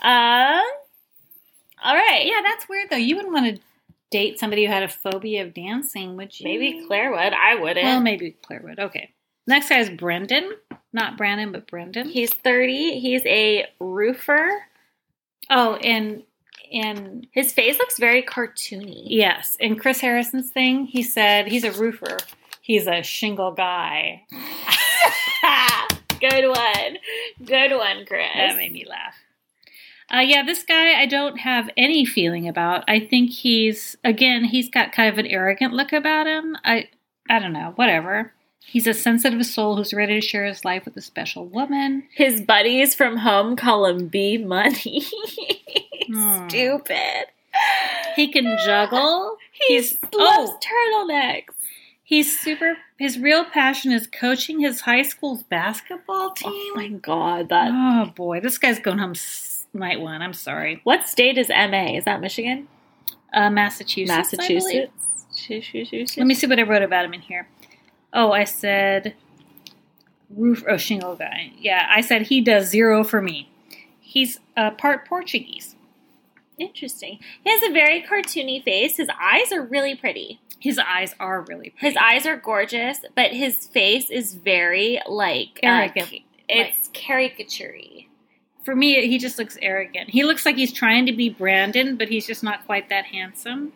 [0.02, 0.62] Um,
[1.82, 2.22] all right.
[2.24, 2.96] Yeah, that's weird though.
[2.96, 3.62] You wouldn't want to
[4.10, 6.44] date somebody who had a phobia of dancing, would you?
[6.44, 6.86] Maybe mm.
[6.86, 7.32] Claire would.
[7.32, 7.84] I wouldn't.
[7.84, 8.78] Well, maybe Claire would.
[8.78, 9.10] Okay.
[9.46, 10.52] Next guy is Brendan.
[10.92, 12.08] Not Brandon, but Brendan.
[12.08, 13.00] He's 30.
[13.00, 14.50] He's a roofer.
[15.48, 16.22] oh, and
[16.72, 19.04] and His face looks very cartoony.
[19.06, 22.18] yes, in Chris Harrison's thing, he said he's a roofer.
[22.60, 24.22] He's a shingle guy.
[26.20, 26.98] Good one.
[27.44, 28.28] Good one, Chris.
[28.34, 29.16] That made me laugh.
[30.12, 32.84] Uh, yeah, this guy I don't have any feeling about.
[32.88, 36.56] I think he's again he's got kind of an arrogant look about him.
[36.64, 36.88] I
[37.28, 38.32] I don't know, whatever.
[38.64, 42.04] He's a sensitive soul who's ready to share his life with a special woman.
[42.14, 45.04] His buddies from home call him B Money.
[46.12, 46.48] Hmm.
[46.48, 47.26] Stupid.
[48.16, 49.36] He can juggle.
[49.52, 50.58] He He's- loves oh.
[51.08, 51.54] turtlenecks.
[52.02, 52.76] He's super.
[52.98, 56.50] His real passion is coaching his high school's basketball team.
[56.52, 57.70] Oh my god, that.
[57.72, 59.14] Oh boy, this guy's going home
[59.72, 60.22] night one.
[60.22, 60.80] I'm sorry.
[60.84, 61.96] What state is MA?
[61.96, 62.68] Is that Michigan?
[63.32, 64.08] Uh, Massachusetts.
[64.08, 64.92] Massachusetts.
[65.48, 66.16] Massachusetts.
[66.16, 67.48] Let me see what I wrote about him in here.
[68.12, 69.14] Oh, I said
[70.28, 70.64] roof.
[70.68, 71.52] Oh, shingle guy.
[71.58, 73.48] Yeah, I said he does zero for me.
[74.00, 75.76] He's uh, part Portuguese.
[76.58, 77.20] Interesting.
[77.42, 78.96] He has a very cartoony face.
[78.96, 80.40] His eyes are really pretty.
[80.58, 81.86] His eyes are really pretty.
[81.86, 86.12] His eyes are gorgeous, but his face is very like uh, Arrogant.
[86.48, 87.74] it's caricature
[88.64, 90.10] For me, he just looks arrogant.
[90.10, 93.72] He looks like he's trying to be Brandon, but he's just not quite that handsome.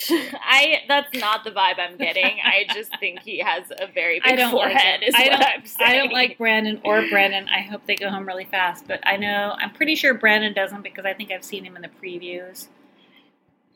[0.10, 2.24] I that's not the vibe I'm getting.
[2.44, 5.02] I just think he has a very big I don't like forehead.
[5.04, 5.90] is I what don't- I'm saying.
[5.90, 7.46] I don't like Brandon or Brandon.
[7.48, 10.82] I hope they go home really fast, but I know I'm pretty sure Brandon doesn't
[10.82, 12.66] because I think I've seen him in the previews.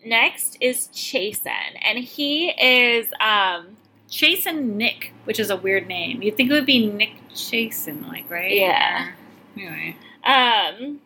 [0.05, 3.77] Next is Chasen, and he is um
[4.11, 6.23] Chasen Nick, which is a weird name.
[6.23, 8.53] You'd think it would be Nick Chasen, like right?
[8.53, 9.11] Yeah.
[9.57, 11.01] Anyway, um.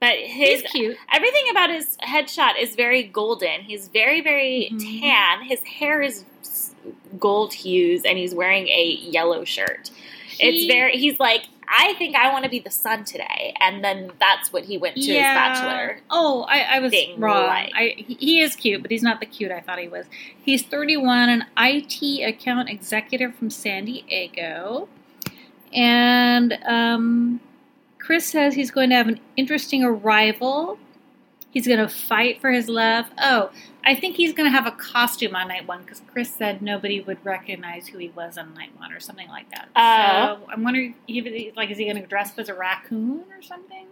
[0.00, 0.96] But his he's cute.
[1.10, 3.62] everything about his headshot is very golden.
[3.62, 5.00] He's very, very Mhm.
[5.00, 5.42] tan.
[5.44, 6.24] His hair is
[7.18, 9.90] gold hues, and he's wearing a yellow shirt.
[10.40, 10.98] it's very.
[10.98, 14.64] He's like, I think I want to be the sun today, and then that's what
[14.64, 16.00] he went to his bachelor.
[16.10, 17.46] Oh, I, I was wrong.
[17.46, 17.70] like.
[17.74, 20.06] I, he- he is cute, but he's not the cute I thought he was.
[20.44, 24.88] He's 31, an IT account executive from San Diego.
[25.74, 27.40] And um,
[27.98, 30.78] Chris says he's going to have an interesting arrival.
[31.50, 33.06] He's going to fight for his love.
[33.18, 33.50] Oh,
[33.84, 37.00] I think he's going to have a costume on night one because Chris said nobody
[37.00, 39.68] would recognize who he was on night one or something like that.
[39.76, 40.38] Oh.
[40.44, 43.42] so I'm wondering, if- like, is he going to dress up as a raccoon or
[43.42, 43.86] something?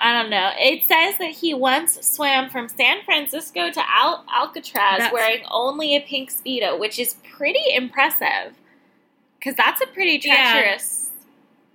[0.00, 0.52] I don't know.
[0.58, 5.96] It says that he once swam from San Francisco to Al- Alcatraz That's- wearing only
[5.96, 8.54] a pink speedo, which is pretty impressive.
[9.38, 10.97] Because that's a pretty Yeah, treacherous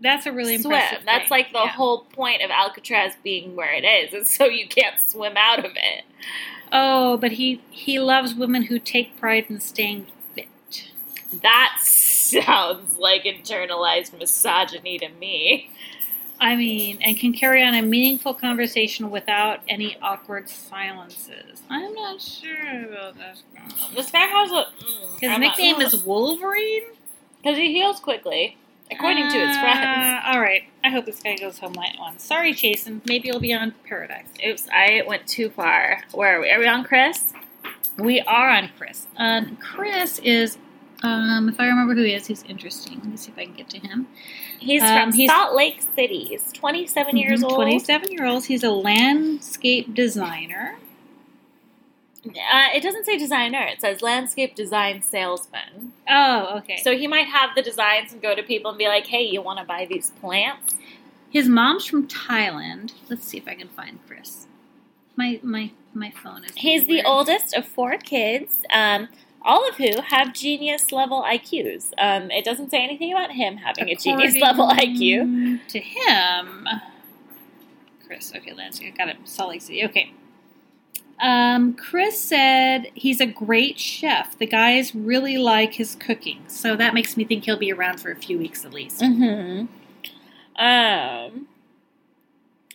[0.03, 0.73] That's a really swim.
[0.73, 1.05] impressive.
[1.05, 1.31] That's thing.
[1.31, 1.69] like the Yeah.
[1.69, 5.71] whole point of Alcatraz being where it is, and so you can't swim out of
[5.75, 6.03] it.
[6.71, 10.47] Oh, but he he loves women who take pride in staying fit.
[11.41, 15.69] That sounds like internalized misogyny to me.
[16.39, 21.61] I mean, and can carry on a meaningful conversation without any awkward silences.
[21.69, 23.43] I'm not sure about this.
[23.95, 24.65] This guy has a.
[24.83, 26.83] Mm, His nickname is Wolverine.
[27.41, 28.57] because he heals quickly,
[28.91, 29.79] according to his friends.
[29.85, 30.63] Uh, all right.
[30.83, 32.19] I hope this guy goes home night one.
[32.19, 33.01] Sorry, Jason.
[33.05, 34.25] Maybe he'll be on Paradise.
[34.45, 36.01] Oops, I went too far.
[36.11, 36.49] Where are we?
[36.51, 37.33] Are we on Chris?
[37.97, 39.07] We are on Chris.
[39.17, 40.57] Um, Chris is,
[41.03, 42.95] um, if I remember who he is, he's interesting.
[42.99, 44.07] Let me see if I can get to him.
[44.59, 46.25] He's Um, from he's- Salt Lake City.
[46.25, 47.55] He's 27 years Mhm, old.
[47.55, 48.45] 27 year old.
[48.45, 50.75] He's a landscape designer.
[52.25, 53.61] Uh, it doesn't say designer.
[53.63, 55.93] It says landscape design salesman.
[56.09, 56.77] Oh, okay.
[56.81, 59.41] So he might have the designs and go to people and be like, "Hey, you
[59.41, 60.75] want to buy these plants?"
[61.33, 62.93] his mom's from Thailand.
[63.09, 64.45] Let's see if I can find Chris.
[65.15, 66.51] My my my phone is.
[66.55, 69.09] He's the oldest of four kids, um,
[69.41, 71.91] all of who have genius level IQs.
[71.97, 75.67] Um, it doesn't say anything about him having a genius level IQ.
[75.69, 76.69] To him,
[78.05, 78.31] Chris.
[78.35, 78.51] Okay.
[78.51, 79.17] I got it.
[79.25, 79.83] Salt Lake City.
[79.85, 80.13] Okay.
[81.23, 84.37] Um, Chris said he's a great chef.
[84.37, 88.11] The guys really like his cooking, so that makes me think he'll be around for
[88.11, 88.99] a few weeks at least.
[88.99, 89.67] Mm-hmm.
[90.61, 91.47] Um,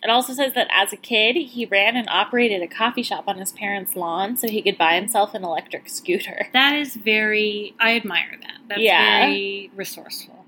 [0.01, 3.37] it also says that as a kid, he ran and operated a coffee shop on
[3.37, 6.47] his parents' lawn so he could buy himself an electric scooter.
[6.53, 7.75] That is very.
[7.79, 8.57] I admire that.
[8.67, 9.27] That's Yeah.
[9.27, 10.45] very resourceful.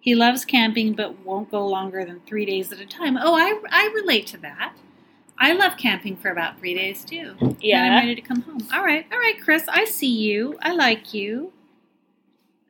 [0.00, 3.18] He loves camping, but won't go longer than three days at a time.
[3.20, 4.72] Oh, I I relate to that.
[5.38, 7.34] I love camping for about three days too.
[7.40, 8.60] Then I'm ready to come home.
[8.72, 9.64] All right, all right, Chris.
[9.68, 10.56] I see you.
[10.62, 11.52] I like you.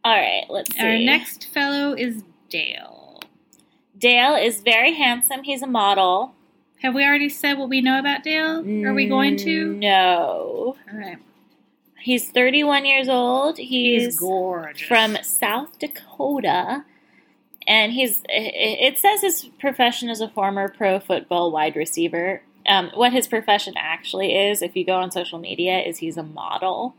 [0.05, 0.81] All right, let's see.
[0.83, 3.21] Our next fellow is Dale.
[3.99, 5.43] Dale is very handsome.
[5.45, 6.35] He's a model.
[6.83, 8.59] Have we already said what we know about Dale?
[8.87, 9.75] Are we going to?
[9.75, 10.77] Mm, no.
[10.93, 11.17] All right.
[11.99, 13.57] He's 31 years old.
[13.57, 14.87] He's, He's gorgeous.
[14.87, 16.85] from South Dakota.
[17.67, 22.43] And he's, it says his profession is a former pro football wide receiver.
[22.67, 26.23] Um, what his profession actually is, if you go on social media, is he's a
[26.23, 26.95] model.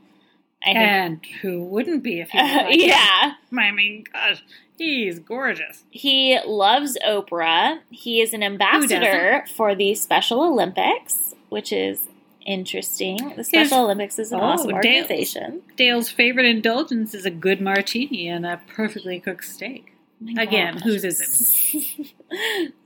[0.63, 3.33] I think, and who wouldn't be if he was like yeah.
[3.51, 3.59] him?
[3.59, 4.43] I mean, gosh,
[4.77, 5.83] he's gorgeous.
[5.91, 7.79] He loves Oprah.
[7.91, 12.07] He is an ambassador for the Special Olympics, which is
[12.45, 13.33] interesting.
[13.35, 15.61] The Special Olympics is an oh, awesome Dale- organization.
[15.75, 19.93] Dale's favorite indulgence is a good martini and a perfectly cooked steak.
[20.19, 20.83] my Again, gosh.
[20.83, 22.13] whose isn't?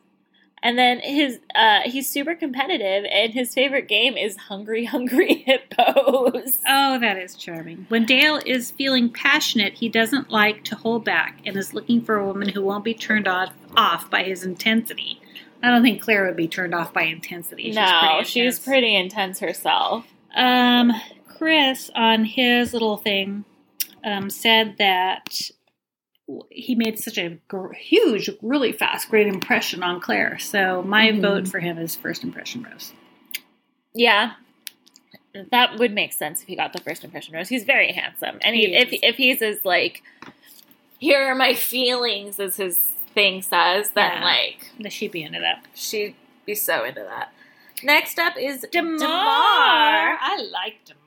[0.64, 6.60] and then his uh, he's super competitive, and his favorite game is Hungry Hungry Hippos.
[6.68, 7.86] Oh that is charming.
[7.90, 12.16] When Dale is feeling passionate, he doesn't like to hold back and is looking for
[12.16, 15.22] a woman who won't be turned off, off by his intensity.
[15.62, 17.72] I don't think Claire would be turned off by intensity.
[17.72, 20.06] no, She's she's pretty pretty intense herself.
[20.34, 20.92] Um,
[21.28, 23.44] Chris, on his little thing,
[24.04, 25.52] um, said that
[26.50, 30.38] he made such a gr- huge, really fast, great impression on Claire.
[30.40, 31.22] So my Mhm.
[31.22, 32.94] vote for him is first impression rose.
[33.94, 34.34] Yeah.
[35.52, 37.50] That would make sense if he got the first impression rose.
[37.50, 38.40] He's very handsome.
[38.42, 40.02] And he, He if if he's as like
[41.00, 42.78] here are my feelings as his
[43.14, 44.24] thing says, then Yeah.
[44.24, 45.66] like she'd be into that.
[45.74, 46.16] she'd
[46.46, 47.32] be so into that.
[47.84, 48.98] Next up is Demar.
[48.98, 49.08] Demar.
[49.08, 51.00] I like Demar.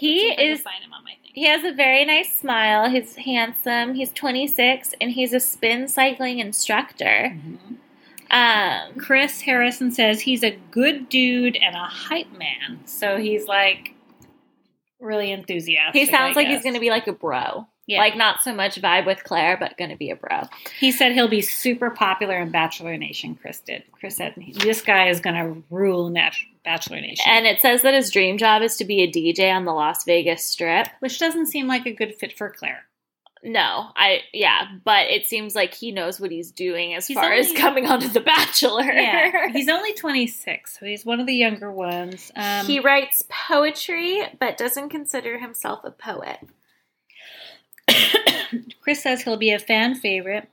[0.00, 1.30] He See if I can is find him on my thing.
[1.34, 2.88] he has a very nice smile.
[2.90, 3.94] He's handsome.
[3.94, 7.36] He's 26 and he's a spin cycling instructor.
[8.30, 12.80] Um Chris Harrison says he's a good dude and a hype man.
[12.84, 13.94] So he's like
[15.00, 15.98] really enthusiastic.
[16.00, 17.66] he sounds like he's going to be like a bro.
[17.86, 17.98] Yeah.
[18.00, 20.42] Like not so much vibe with Claire, but going to be a bro.
[20.78, 23.34] He said he'll be super popular in Bachelor Nation.
[23.34, 23.82] Chris did.
[23.92, 26.34] Chris said this guy is going to rule Nat-
[26.64, 29.64] Bachelor Nation, And it says that his dream job is to be a DJ on
[29.64, 30.88] the Las Vegas Strip.
[31.00, 32.84] which doesn't seem like a good fit for Claire.
[33.42, 37.32] No, I yeah, but it seems like he knows what he's doing as He's far
[37.32, 38.82] as only- coming onto The Bachelor.
[38.84, 42.30] Yeah, he's only twenty six, so he's one of the younger ones.
[42.36, 46.38] Um, he writes poetry, but doesn't consider himself a poet.
[48.82, 50.48] Chris says he'll be a fan favorite.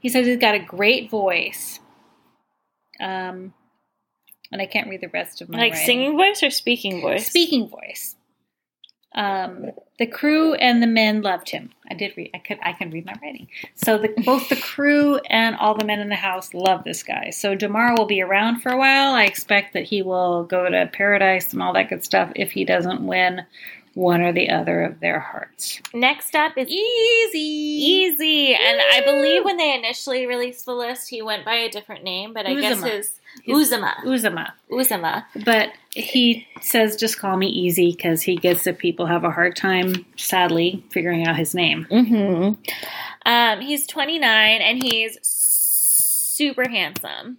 [0.00, 1.80] He says he's got a great voice.
[3.00, 3.54] Um,
[4.52, 5.86] and I can't read the rest of my Like writing.
[5.86, 7.26] singing voice or speaking voice?
[7.26, 8.16] speaking voice.
[9.14, 11.70] Um, the crew and the men loved him.
[11.90, 12.30] I did read.
[12.34, 12.58] I could.
[12.62, 13.48] I can read my writing.
[13.74, 17.30] So the, both the crew and all the men in the house love this guy.
[17.30, 19.14] So Demar will be around for a while.
[19.14, 22.66] I expect that he will go to paradise and all that good stuff if he
[22.66, 23.46] doesn't win
[23.96, 25.80] one or the other of their hearts.
[25.94, 27.38] Next up is Easy.
[27.38, 32.04] Easy, and I believe when they initially released the list, he went by a different
[32.04, 32.90] name, but I guess Uzama.
[32.90, 33.94] his His- Uzama.
[34.04, 34.52] Uzama.
[34.70, 35.24] Uzama.
[35.44, 39.56] But he says, just call me Easy because he gets that people have a hard
[39.56, 41.86] time, sadly, figuring out his name.
[41.90, 42.60] Mm-hmm.
[43.24, 47.38] Um, he's 29 and he's super handsome.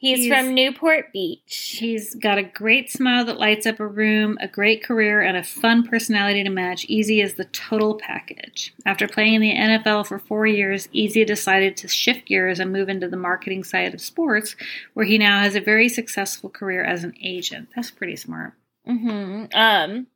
[0.00, 1.76] He's, He's- from Newport Beach.
[1.78, 5.44] He's got a great smile that lights up a room, a great career, and a
[5.44, 6.86] fun personality to match.
[6.86, 8.72] Easy is the total package.
[8.86, 12.88] After playing in the NFL for four years, Easy decided to shift gears and move
[12.88, 14.56] into the marketing side of sports,
[14.94, 17.68] where he now has a very successful career as an agent.
[17.76, 18.54] That's pretty smart.
[18.88, 19.44] Mm-hmm.
[19.52, 20.06] Um,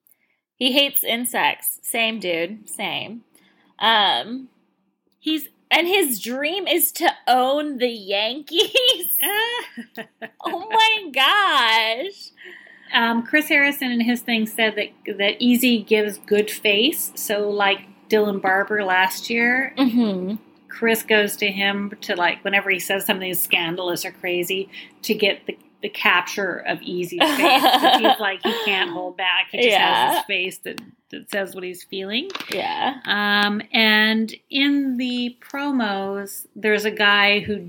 [0.56, 1.80] he hates insects.
[1.82, 2.70] Same dude.
[2.70, 3.24] Same.
[3.78, 4.48] Um,
[5.18, 9.18] He's and his dream is to own the Yankees.
[10.44, 12.30] oh my gosh.
[12.92, 17.12] um, Chris Harrison in his thing said that that Easy gives good face.
[17.16, 20.36] So like Dylan Barbour last year, Mm-hmm.
[20.68, 24.68] Chris goes to him to like whenever he says something scandalous or crazy
[25.02, 27.62] to get the, the capture of Easy's face.
[28.00, 29.48] he's like he can't hold back.
[29.52, 30.14] He just has Yeah.
[30.16, 32.30] his face that, that says what he's feeling.
[32.50, 33.00] Yeah.
[33.04, 37.68] Um, and in the promos, there's a guy who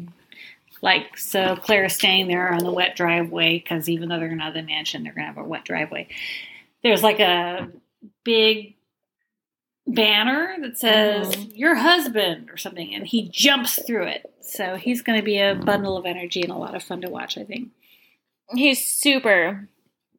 [0.82, 4.54] like so Claire's staying there on the wet driveway because even though they're gonna have
[4.54, 6.08] the mansion, they're gonna have a wet driveway.
[6.82, 7.69] There's like a
[8.23, 8.75] big
[9.88, 11.58] banner that says Mhm.
[11.58, 15.54] your husband or something and he jumps through it so he's going to be a
[15.54, 17.69] bundle of energy and a lot of fun to watch i think
[18.53, 19.69] He's super.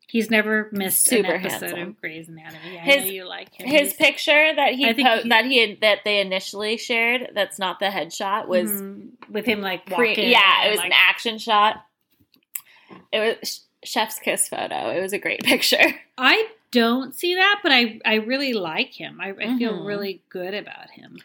[0.09, 1.89] he's never missed Super an episode handsome.
[1.91, 2.79] of Grey's Anatomy.
[2.79, 3.69] I His- know you like him.
[3.69, 7.31] His He's- picture that he, po- he- that he that they initially shared.
[7.35, 8.47] That's not the headshot.
[8.49, 9.11] Was Mhm.
[9.31, 10.31] with him like pre- walking.
[10.31, 11.85] yeah, it was like, an action shot.
[13.12, 14.91] It was chef's kiss photo.
[14.91, 15.95] It was a great picture.
[16.17, 19.21] I don't see that, but I I really like him.
[19.21, 19.87] I, I feel Mhm.
[19.87, 21.19] really good about him.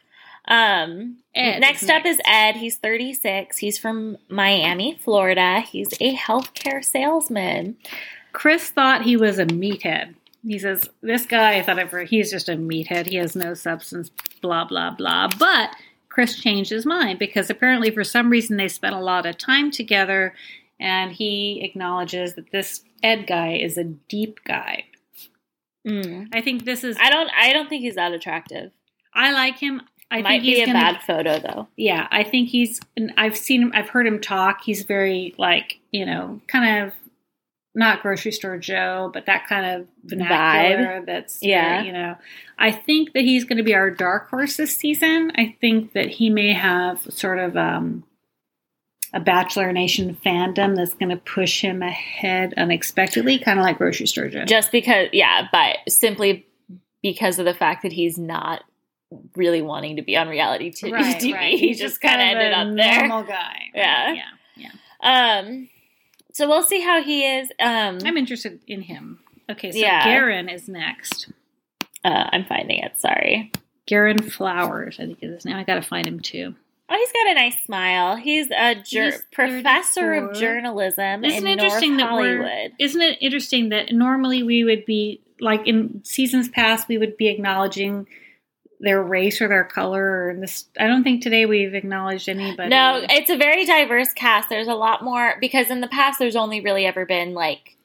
[0.52, 2.58] Um, Ed next up is Ed.
[2.58, 3.58] He's 36.
[3.58, 5.62] He's from Miami, Florida.
[5.62, 7.78] He's a healthcare salesman.
[8.34, 10.14] Chris thought he was a meathead.
[10.46, 13.08] He says, This guy, I thought ever, he's just a meathead.
[13.08, 14.12] He has no substance,
[14.42, 15.30] blah, blah, blah.
[15.40, 15.70] But
[16.10, 19.72] Chris changed his mind because apparently, for some reason, they spent a lot of time
[19.72, 20.36] together
[20.82, 24.84] and he acknowledges that this Ed guy is a deep guy.
[25.88, 26.28] Mm.
[26.34, 27.30] I think this is, I don't.
[27.40, 28.72] I don't think he's that attractive.
[29.14, 29.82] I like him.
[30.12, 31.68] I Might think be he's a gonna, bad photo though.
[31.78, 32.82] Yeah, I think he's.
[32.98, 33.72] And I've seen him.
[33.74, 34.62] I've heard him talk.
[34.64, 36.94] He's very like you know, kind of
[37.74, 41.06] not grocery store Joe, but that kind of vernacular.
[41.06, 41.78] That's Yeah.
[41.78, 42.18] very, you know.
[42.60, 45.32] I think that he's going to be our dark horse this season.
[45.36, 48.04] I think that he may have sort of um
[49.14, 54.08] a Bachelor Nation fandom that's going to push him ahead unexpectedly, kind of like grocery
[54.08, 54.46] store Joe.
[54.46, 56.46] Just because, yeah, but simply
[57.02, 58.64] because of the fact that he's not
[59.36, 61.34] really wanting to be on reality t- Right, TV.
[61.34, 61.52] right.
[61.60, 63.08] He He's just just kind of ended up there.
[63.08, 63.58] normal guy.
[63.76, 64.14] Yeah.
[64.14, 64.70] yeah.
[65.02, 65.40] Yeah.
[65.44, 65.70] Um,
[66.34, 67.50] so we'll see how he is.
[67.60, 69.20] Um, I'm interested in him.
[69.50, 70.04] Okay, so Yeah.
[70.06, 71.30] Garin is next.
[72.06, 72.98] uh, I'm finding it.
[73.00, 73.52] Sorry.
[73.86, 75.56] Garin Flowers, I think is his name.
[75.58, 76.56] I got to find him too.
[76.90, 78.16] Oh, he's got a nice smile.
[78.18, 82.72] He's a jur- He's professor of journalism Isn't in it interesting North that Hollywood.
[82.80, 87.28] Isn't it interesting that normally we would be like in seasons past we would be
[87.30, 88.08] acknowledging
[88.82, 92.70] their race or their color or this I don't think today we've acknowledged anybody.
[92.70, 94.50] No, it's a very diverse cast.
[94.50, 97.78] There's a lot more because in the past there's only really ever been like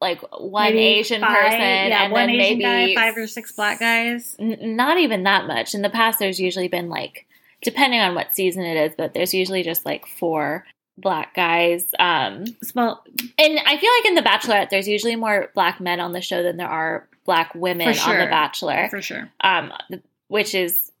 [0.00, 3.26] like one Maybe Asian five- person yeah, and one then Asian maybe guy, five or
[3.26, 4.36] six black guys.
[4.38, 5.74] N- not even that much.
[5.74, 7.26] In the past there's usually been like
[7.62, 10.64] depending on what season it is, but there's usually just like four
[11.00, 11.86] black guys.
[11.98, 12.44] Um
[12.74, 13.04] Well,
[13.38, 16.42] and I feel like in The Bachelorette there's usually more black men on the show
[16.42, 18.26] than there are black women For on The.
[18.26, 18.88] Bachelor.
[18.90, 19.30] for sure.
[19.42, 19.72] um,
[20.28, 20.92] which is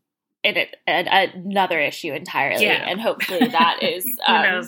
[0.44, 2.84] it, it, another issue entirely, Yeah.
[2.88, 4.62] and hopefully that is um,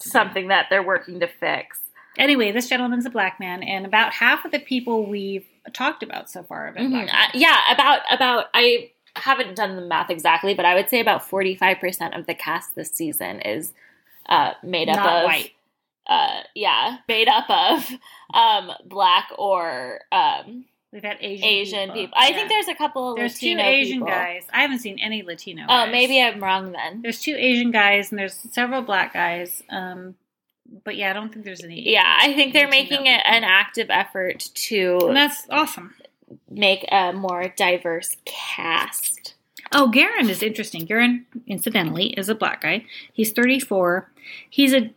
[0.00, 1.78] something that they're working to fix.
[2.18, 6.28] Anyway, this gentleman's a black man, and about half of the people we've talked about
[6.30, 7.04] so far have been Mhm.
[7.04, 7.08] black.
[7.12, 11.24] Uh, yeah, about about I haven't done the math exactly, but I would say about
[11.24, 13.72] forty five percent of the cast this season is
[14.28, 15.50] uh, made up Not of white.
[16.06, 17.90] Uh, yeah, made up of
[18.34, 22.16] um, black or um, We've had Asian, Asian people.
[22.16, 24.06] I think there's a couple there's two Asian people.
[24.06, 24.44] guys.
[24.52, 25.64] I haven't seen any Latino.
[25.64, 25.90] Oh, guys.
[25.90, 27.02] maybe I'm wrong then.
[27.02, 29.60] There's two Asian guys and there's several black guys.
[29.70, 30.14] Um,
[30.84, 31.90] but yeah, I don't think there's any.
[31.90, 33.22] Yeah, I think they're Latino making people.
[33.26, 35.96] an active effort to and that's awesome.
[36.48, 39.33] make a more diverse cast.
[39.74, 40.84] Oh, Garin is interesting.
[40.84, 42.84] Garin, incidentally, is a black guy.
[43.12, 44.10] He's 34.
[44.48, 44.90] He's a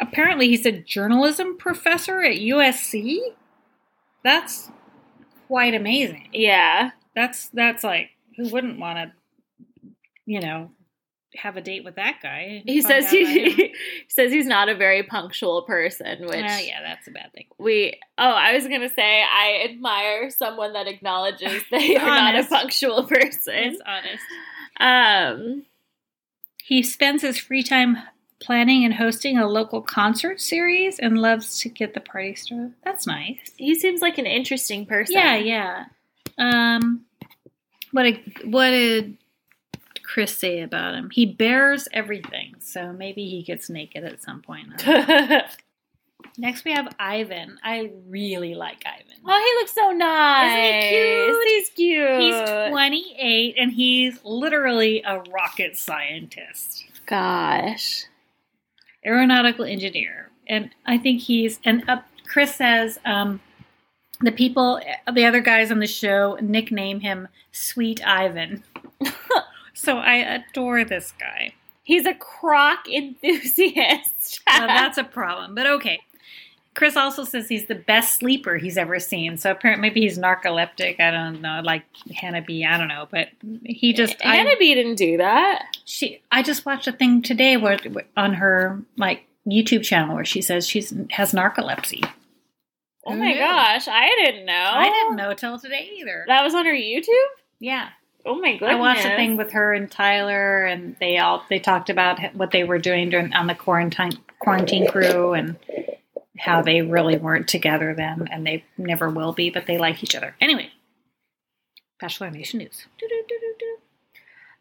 [0.00, 3.18] apparently he's a journalism professor at USC.
[4.24, 4.70] That's
[5.48, 6.28] quite amazing.
[6.32, 6.92] Yeah.
[7.14, 9.90] That's that's like who wouldn't want to,
[10.24, 10.70] you know,
[11.36, 12.62] have a date with that guy?
[12.66, 13.74] He says he
[14.08, 17.46] says he's not a very punctual person, which Well, yeah, that's a bad thing.
[17.58, 22.44] we oh, I was gonna say I admire someone that acknowledges they are not a
[22.44, 23.54] punctual person.
[23.54, 24.24] It's honest.
[24.78, 25.64] Um
[26.64, 27.98] He spends his free time
[28.40, 32.74] planning and hosting a local concert series and loves to get the party started.
[32.84, 33.38] That's nice.
[33.56, 35.14] he seems like an interesting person.
[35.14, 35.84] Yeah, yeah.
[36.38, 37.04] Um,
[37.92, 38.12] what a
[38.44, 39.16] what did
[40.12, 41.08] Chris say about him?
[41.10, 44.68] He bears everything, so maybe he gets naked at some point.
[46.36, 47.58] Next, we have Ivan.
[47.64, 49.16] I really like Ivan.
[49.26, 50.92] oh, he looks so nice.
[50.92, 51.48] Isn't he cute?
[51.48, 52.20] He's cute.
[52.20, 58.04] He's 28 and he's literally a rocket scientist, Gosh.
[59.06, 60.30] aeronautical engineer.
[60.46, 63.40] And I think he's, and uh, Chris says um,
[64.20, 64.78] the people,
[65.10, 68.62] the other guys on the show nickname him Sweet Ivan.
[69.82, 71.54] so I adore this guy.
[71.82, 74.40] He's a croc enthusiast.
[74.46, 76.00] Well, that's a problem, but okay.
[76.74, 79.36] Chris also says he's the best sleeper he's ever seen.
[79.36, 81.00] So apparently, maybe he's narcoleptic.
[81.00, 82.64] I don't know, like Hannah B.
[82.64, 83.28] I don't know, but
[83.62, 85.66] he just I- Hannah B didn't do that.
[85.84, 86.22] she.
[86.32, 87.78] I just watched a thing today where
[88.16, 92.02] on her like YouTube channel where she says she's has narcolepsy.
[93.04, 93.38] Oh Who my knew?
[93.38, 94.70] gosh, I didn't know.
[94.72, 96.24] I didn't know till today either.
[96.28, 97.04] That was on her YouTube?
[97.60, 97.90] yeah,
[98.24, 98.70] Oh my goodness.
[98.70, 102.50] I watched a thing with her and Tyler, and they all they talked about what
[102.50, 105.56] they were doing during on the quarantine quarantine crew and
[106.38, 110.14] how they really weren't together then, and they never will be, but they like each
[110.14, 110.34] other.
[110.40, 110.70] Anyway,
[112.00, 112.86] Bachelor Nation news.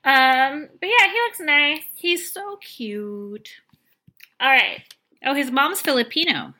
[0.03, 1.83] Um, but yeah, he looks nice.
[1.95, 3.49] He's so cute.
[4.39, 4.81] All right.
[5.23, 6.55] Oh, his mom's Filipino.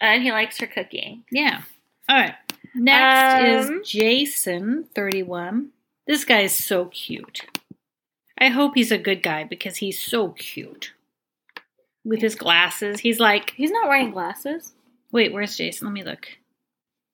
[0.00, 1.24] And he likes her cooking.
[1.30, 1.62] Yeah.
[2.08, 2.34] All right.
[2.74, 5.70] Next Um, is Jason, 31.
[6.06, 7.42] This guy is so cute.
[8.38, 10.92] I hope he's a good guy because he's so cute.
[12.04, 13.00] With his glasses.
[13.00, 14.74] He's like, He's not wearing glasses.
[15.12, 15.86] wait, where's Jason?
[15.86, 16.26] Let me look.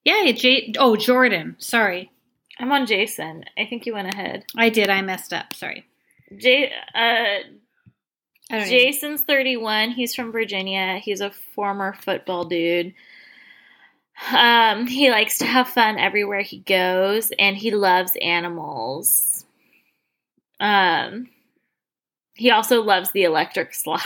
[0.05, 1.55] Yeah, J- oh, Jordan.
[1.59, 2.11] Sorry.
[2.59, 3.45] I'm on Jason.
[3.57, 4.45] I think you went ahead.
[4.57, 4.91] I did.
[4.91, 5.55] I messed up.
[5.55, 5.87] Sorry.
[6.37, 7.47] J- uh,
[8.51, 8.65] don't know.
[8.67, 9.91] Jason's 31.
[9.93, 10.99] He's from Virginia.
[10.99, 12.95] He's a former football dude.
[14.33, 19.45] Um, he likes to have fun everywhere he goes, and he loves animals.
[20.61, 21.29] Um,
[22.35, 24.01] he also loves the electric slide.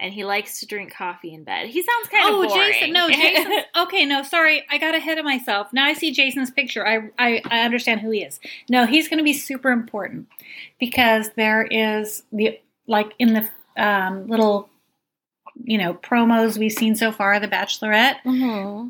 [0.00, 1.66] and he likes to drink coffee in bed.
[1.66, 2.72] He sounds kind oh, of boring.
[2.72, 2.92] Jason.
[2.92, 3.52] No, Jason.
[3.76, 4.64] Okay, no, sorry.
[4.70, 5.72] I got ahead of myself.
[5.74, 6.86] Now I see Jason's picture.
[6.86, 8.40] I, I, I understand who he is.
[8.70, 10.26] No, he's going to be super important
[10.78, 13.48] because there is the, like in the
[13.82, 14.69] um, little,
[15.64, 18.88] you know, promos we've seen so far, The Bachelorette, hmm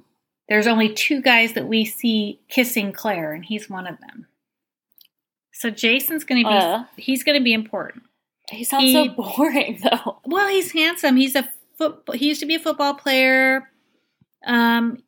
[0.49, 4.27] there's only two guys that we see kissing Claire, and he's one of them.
[5.53, 6.85] So Jason's going to be, Uh.
[6.97, 8.03] he's going to be important.
[8.51, 10.19] He sounds He- so boring though.
[10.25, 11.15] Well, he's handsome.
[11.17, 11.49] He's a
[11.79, 12.03] foot.
[12.15, 13.71] He used to be a football player.
[14.45, 15.05] Um,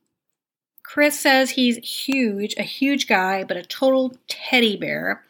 [0.85, 5.25] Chris says he's huge, a huge guy, but a total teddy bear.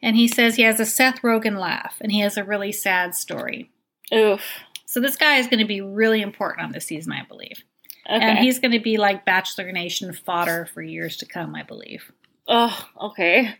[0.00, 3.14] And he says he has a Seth Rogen laugh, and he has a really sad
[3.16, 3.70] story.
[4.14, 4.42] Oof.
[4.88, 7.62] So this guy is going to be really important on this season, I believe.
[8.08, 8.24] Okay.
[8.24, 12.10] And he's going to be like Bachelor Nation fodder for years to come, I believe.
[12.48, 13.54] Oh, okay.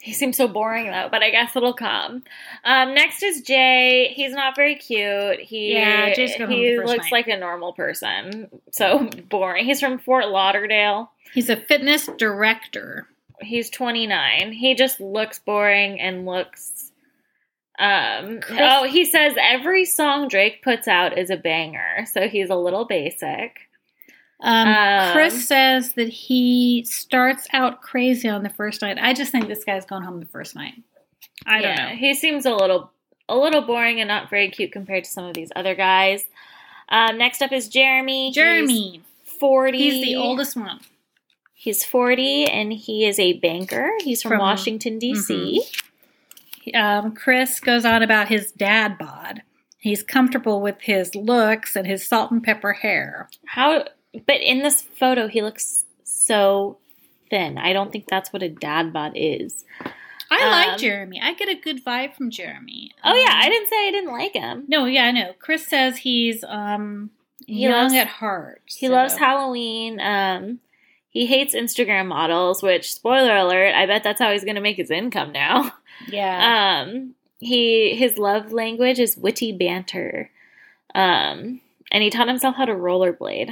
[0.00, 2.24] He seems so boring though, but I guess it'll come.
[2.64, 4.12] Um, next is Jay.
[4.16, 5.38] He's not very cute.
[5.38, 7.12] He Yeah, Jay's he looks night.
[7.12, 8.48] like a normal person.
[8.72, 9.64] So boring.
[9.64, 11.12] He's from Fort Lauderdale.
[11.32, 13.06] He's a fitness director.
[13.40, 14.50] He's 29.
[14.50, 16.90] He just looks boring and looks
[17.78, 22.06] um Chris- oh, he says every song Drake puts out is a banger.
[22.12, 23.58] So he's a little basic.
[24.40, 28.98] Um, Um, Chris says that he starts out crazy on the first night.
[29.00, 30.74] I just think this guy's going home the first night.
[31.46, 31.88] I don't know.
[31.96, 32.90] He seems a little
[33.28, 36.26] a little boring and not very cute compared to some of these other guys.
[36.90, 38.26] Um, next up is Jeremy.
[38.26, 39.78] He's Jeremy, 40.
[39.78, 40.80] he's the oldest one.
[41.54, 43.92] He's 40 and he is a banker.
[44.02, 44.42] He's from, From- mm-hmm.
[44.42, 45.62] Washington, D.C.
[46.72, 49.42] Um, Chris goes on about his dad bod.
[49.78, 53.28] He's comfortable with his looks and his salt and pepper hair.
[53.46, 53.84] How,
[54.26, 56.78] but in this photo, he looks so
[57.28, 57.58] thin.
[57.58, 59.64] I don't think that's what a dad bod is.
[60.30, 61.20] I like Um, Jeremy.
[61.22, 62.92] I get a good vibe from Jeremy.
[63.04, 63.30] Oh, yeah.
[63.32, 64.64] Um, I didn't say I didn't like him.
[64.68, 65.32] No, yeah, I know.
[65.38, 67.10] Chris says he's um
[67.46, 68.62] He young loves- at heart.
[68.64, 70.00] He so- loves Halloween.
[70.00, 70.60] Um,
[71.10, 74.76] he hates Instagram models, which, spoiler alert, I bet that's how he's going to make
[74.78, 75.72] his income now.
[76.08, 76.84] Yeah.
[76.86, 80.30] Um, he his love language is witty banter.
[80.94, 83.50] Um, and he taught himself how to rollerblade.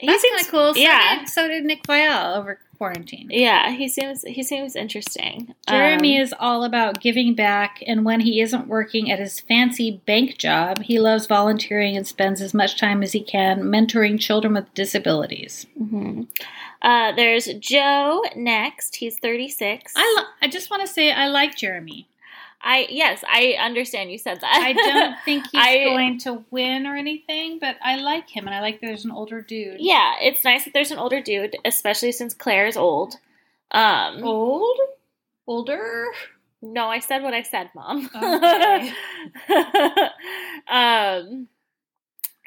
[0.00, 0.74] He That's kind seems of cool.
[0.74, 1.20] So yeah.
[1.20, 3.28] Did, so did Nick Viall over quarantine.
[3.30, 5.54] Yeah, he seems he seems interesting.
[5.68, 10.02] Jeremy Um, is all about giving back, and when he isn't working at his fancy
[10.04, 14.54] bank job, he loves volunteering and spends as much time as he can mentoring children
[14.54, 15.66] with disabilities.
[15.80, 16.26] mhm.
[16.82, 18.96] Uh, there's Joe next.
[18.96, 19.92] He's 36.
[19.96, 22.08] I lo- I just want to say I like Jeremy.
[22.64, 24.52] I yes, I understand you said that.
[24.60, 28.54] I don't think he's I- going to win or anything, but I like him, and
[28.54, 29.78] I like that there's an older dude.
[29.80, 33.14] yeah, it's nice that there's an older dude, especially since Claire's old.
[33.72, 34.78] Um, Old?
[35.46, 36.06] Older?
[36.60, 38.08] No, I said what I said, Mom.
[38.14, 38.92] Okay.
[40.68, 41.48] um.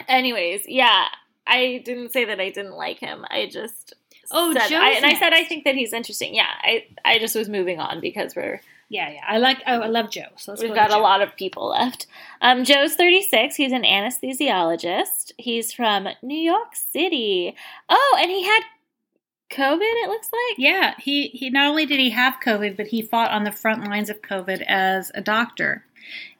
[0.07, 1.05] Anyways, yeah,
[1.47, 3.25] I didn't say that I didn't like him.
[3.29, 3.93] I just
[4.31, 6.35] Oh, I, and I said I think that he's interesting.
[6.35, 9.21] Yeah, I I just was moving on because we're Yeah, yeah.
[9.27, 9.61] I like.
[9.65, 10.27] Oh, I love Joe.
[10.37, 12.05] So let's we've go got a lot of people left.
[12.41, 13.55] Um, Joe's thirty six.
[13.55, 15.31] He's an anesthesiologist.
[15.37, 17.55] He's from New York City.
[17.89, 18.61] Oh, and he had
[19.51, 19.79] COVID.
[19.81, 20.57] It looks like.
[20.57, 23.85] Yeah, he he not only did he have COVID, but he fought on the front
[23.85, 25.85] lines of COVID as a doctor.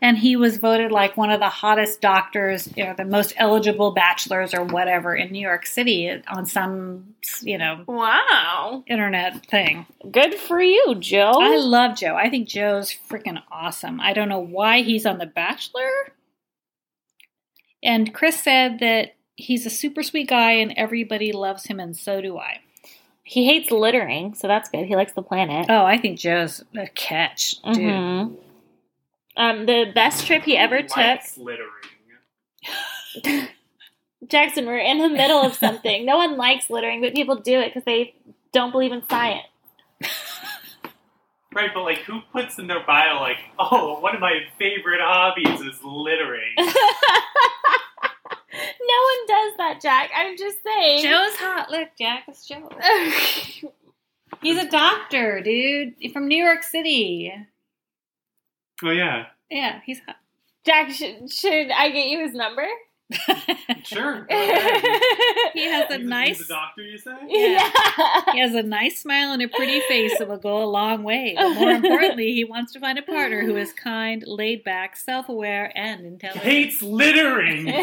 [0.02, 3.92] And he was voted like one of the hottest doctors, you know, the most eligible
[3.92, 8.84] bachelors or whatever in New York City on some, you know, Wow.
[8.88, 9.86] internet thing.
[10.12, 11.34] Good for you, Joe.
[11.42, 12.16] I love Joe.
[12.16, 14.00] I think Joe's freaking awesome.
[14.00, 15.90] I don't know why he's on The Bachelor.
[17.84, 22.22] And Chris said that he's a super sweet guy and everybody loves him, and so
[22.22, 22.60] do I.
[23.24, 24.86] He hates littering, so that's good.
[24.86, 25.66] He likes the planet.
[25.70, 27.78] Oh, I think Joe's a catch, dude.
[27.78, 28.38] Mhm.
[29.38, 31.20] Um, the best trip he ever took.
[31.38, 31.70] Littering.
[34.28, 36.06] Jackson, we're in the middle of something.
[36.06, 38.16] no one likes littering, but people do it because they
[38.54, 39.48] don't believe in science.
[41.56, 45.62] Right, but like, who puts in their bio like, "Oh, one of my favorite hobbies
[45.62, 46.54] is littering"?
[46.58, 46.72] no one
[49.26, 50.12] does that, Jack.
[50.14, 51.04] I'm just saying.
[51.04, 51.72] Joe's hot.
[51.72, 52.70] Look, Jack, it's Joe.
[54.42, 57.34] He's a doctor, dude, from New York City.
[58.84, 60.18] Oh yeah, Yeah, he's hot.
[60.66, 62.66] Jack, should, should I get you his number?
[63.84, 64.26] sure.
[64.30, 67.16] he has a He's nice, He's a doctor, you say?
[67.28, 67.70] yeah.
[68.34, 71.36] he has a nice smile and a pretty face that will go a long way.
[71.38, 75.72] But more importantly, he wants to find a partner who is kind, laid back, self-aware,
[75.78, 76.44] and intelligent.
[76.46, 77.70] Hates littering.
[77.70, 77.76] um,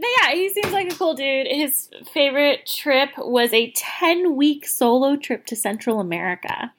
[0.00, 1.46] but yeah, he seems like a cool dude.
[1.46, 6.74] His favorite trip was a 10 week solo trip to Central America.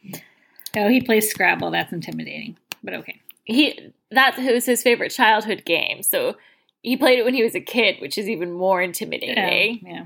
[0.76, 1.72] Oh, he plays Scrabble.
[1.72, 3.20] That's intimidating, but okay.
[3.46, 6.04] he that was his favorite childhood game.
[6.04, 6.36] So
[6.82, 9.82] he played it when he was a kid, which is even more oh, intimidating.
[9.86, 10.06] Yeah.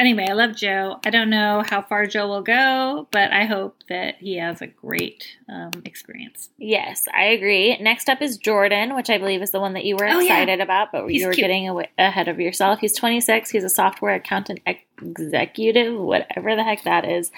[0.00, 0.98] Anyway, I love Joe.
[1.04, 4.66] I don't know how far Joe will go, but I hope that he has a
[4.66, 6.48] great um, experience.
[6.56, 7.76] Yes, I agree.
[7.82, 10.36] Next up is Jordan, which I believe is the one that you were Oh, yeah.
[10.38, 11.44] excited about, but He's you were cute.
[11.44, 12.78] getting awa ahead of yourself.
[12.80, 13.50] He's 26.
[13.50, 17.30] He's a software accountant ex- executive, whatever the heck that is.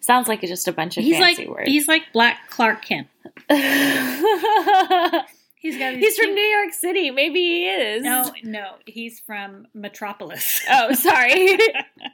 [0.00, 1.68] Sounds like it's just a bunch of He's like fancy words.
[1.68, 3.08] he's like Black Clark Kent.
[5.60, 7.10] He's got He's from New York City.
[7.10, 8.02] Maybe he is.
[8.02, 10.62] No, no, he's from Metropolis.
[10.70, 11.58] Oh, sorry.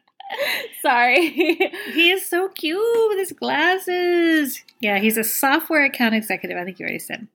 [0.83, 1.31] sorry.
[1.31, 4.63] He is so cute with his glasses.
[4.81, 6.59] Yeah, he's a software account executive.
[6.59, 7.29] I think you already said.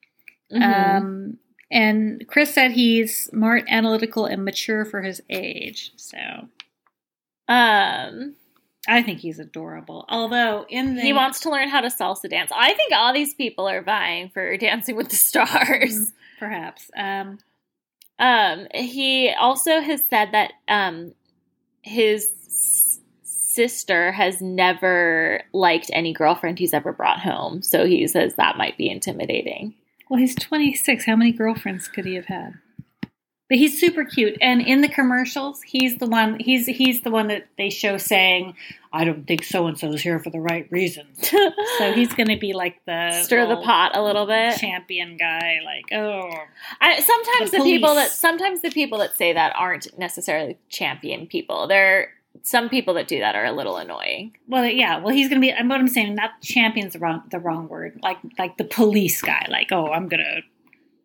[0.52, 0.98] Mhm.
[0.98, 1.38] Um,
[1.72, 5.94] and Chris said he's smart, analytical, and mature for his age.
[5.96, 6.18] So
[7.48, 8.36] um,
[8.88, 10.06] I think he's adorable.
[10.10, 12.52] Although in the he wants to learn how to salsa dance.
[12.56, 16.12] I think all these people are vying for Dancing with the Stars.
[16.40, 16.90] perhaps.
[16.98, 17.38] Um,
[18.20, 21.14] Um, he also has said that um,
[21.82, 27.62] his s- sister has never liked any girlfriend he's ever brought home.
[27.62, 29.74] So he says that might be intimidating.
[30.10, 31.06] well, he's 26.
[31.06, 32.54] How many girlfriends could he have had?
[33.52, 36.40] But he's super cute, and in the commercials, he's the one.
[36.40, 38.56] He's he's the one that they show saying,
[38.94, 41.34] "I don't think so and so is here for the right reasons."
[41.78, 44.58] So he's going to be like the Stir the pot a little bit.
[44.58, 45.60] champion guy.
[45.66, 46.32] Like, oh,
[46.80, 51.28] I, sometimes The the, people that sometimes the people that say that aren't necessarily champion
[51.28, 51.68] people.
[51.68, 54.38] They're some people that do that are a little annoying.
[54.48, 55.00] well, yeah.
[55.00, 55.52] Well, he's going to be.
[55.52, 58.00] What I'm saying, not champion's the wrong the wrong word.
[58.02, 59.46] Like like the police guy.
[59.50, 60.42] Like, oh, I'm gonna.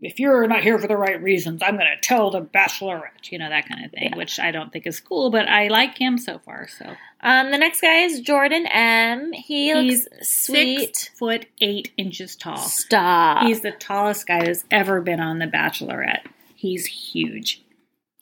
[0.02, 3.38] If you're not here for the right reasons, I'm going to tell the bachelorette, you
[3.38, 4.16] know, that kind of thing, Yeah.
[4.16, 6.68] which I don't think is cool, but I like him so far.
[6.68, 9.32] So Um, the next guy is Jordan M.
[9.32, 10.80] He He's looks sweet.
[10.96, 12.58] six foot eight inches tall.
[12.58, 13.46] Stop.
[13.46, 16.26] He's the tallest guy that's ever been on The Bachelorette.
[16.54, 17.62] He's huge,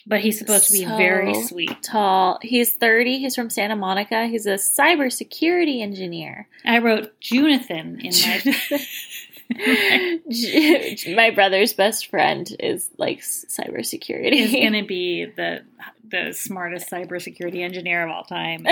[0.07, 1.83] but he's supposed to be very sweet.
[1.83, 2.39] tall.
[2.41, 3.18] He's 30.
[3.18, 4.27] He's from Santa Monica.
[4.29, 6.47] He's a cybersecurity engineer.
[6.64, 8.79] I wrote Jonathan in my.
[9.51, 14.53] My brother's best friend is like cybersecurity.
[14.53, 15.64] going to be the
[16.07, 18.64] the smartest cybersecurity engineer of all time.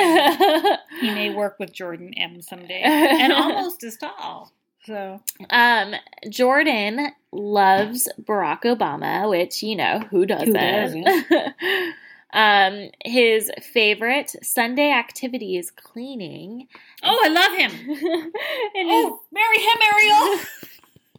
[1.00, 4.52] He may work with Jordan M someday, and almost as tall.
[4.84, 5.20] So
[5.50, 5.94] um,
[6.28, 10.52] Jordan loves Barack Obama, which you know who doesn't.
[10.52, 11.06] doesn't?
[12.32, 16.68] Um, his favorite Sunday activity is cleaning.
[17.02, 18.32] Oh, I love him.
[18.74, 20.38] Oh, marry him, Ariel.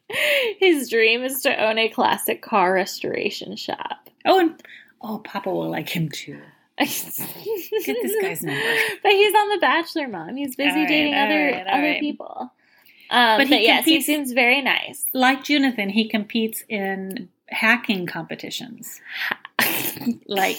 [0.09, 4.09] his, his dream is to own a classic car restoration shop.
[4.26, 4.61] Oh, and
[5.01, 6.41] oh, Papa will like him too.
[6.80, 8.76] Get this guy's number.
[9.03, 10.36] But he's on The Bachelor, mom.
[10.36, 11.99] He's busy right, dating other right, other right.
[11.99, 12.51] people.
[13.11, 15.05] Um, But but, he yes, he seems very nice.
[15.14, 18.99] Like Jonathan, he competes in hacking competitions,
[20.28, 20.57] like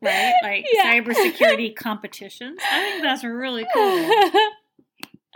[0.00, 1.00] right, like Yeah.
[1.00, 2.58] cybersecurity competitions.
[2.70, 4.10] I think that's really cool.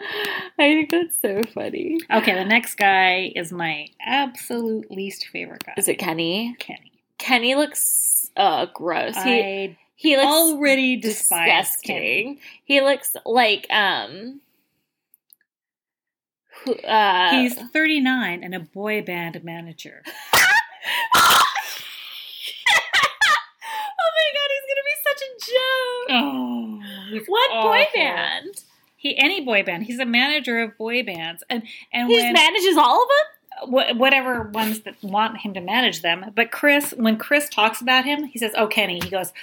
[0.03, 1.99] I think that's so funny.
[2.11, 5.74] Okay, the next guy is my absolute least favorite guy.
[5.76, 6.57] Is it Kenny?
[6.59, 6.93] Kenny?
[7.18, 9.14] Kenny looks uh gross.
[9.16, 12.39] He I he looks already disgusting.
[12.64, 14.41] He looks like um
[16.87, 20.03] uh He's 39 and a boy band manager.
[20.07, 20.11] oh
[24.16, 26.09] my god, he's gonna be such a joke.
[26.11, 26.80] Oh,
[27.26, 28.62] What boy band?
[28.97, 29.84] He any boy band.
[29.84, 31.62] He's a manager of boy bands, and
[31.93, 33.09] and He when manages all of
[33.70, 36.26] wh- whatever ones that want him to manage them.
[36.34, 39.32] But Chris, when Chris talks about him, he says, "Oh, Kenny." He goes.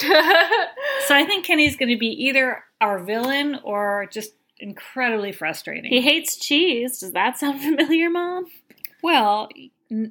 [0.00, 5.90] So I think Kenny's going to be either our villain or just incredibly frustrating.
[5.90, 6.98] he hates cheese.
[6.98, 8.46] Does that sound familiar, Mom?
[9.02, 9.48] well,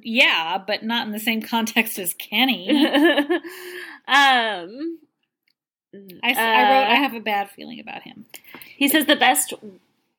[0.02, 2.70] yeah, but not in the same context as Kenny.
[4.06, 4.98] um,
[6.22, 8.26] I, s- I wrote, I uh, have a bad feeling about him.
[8.76, 9.52] He says the best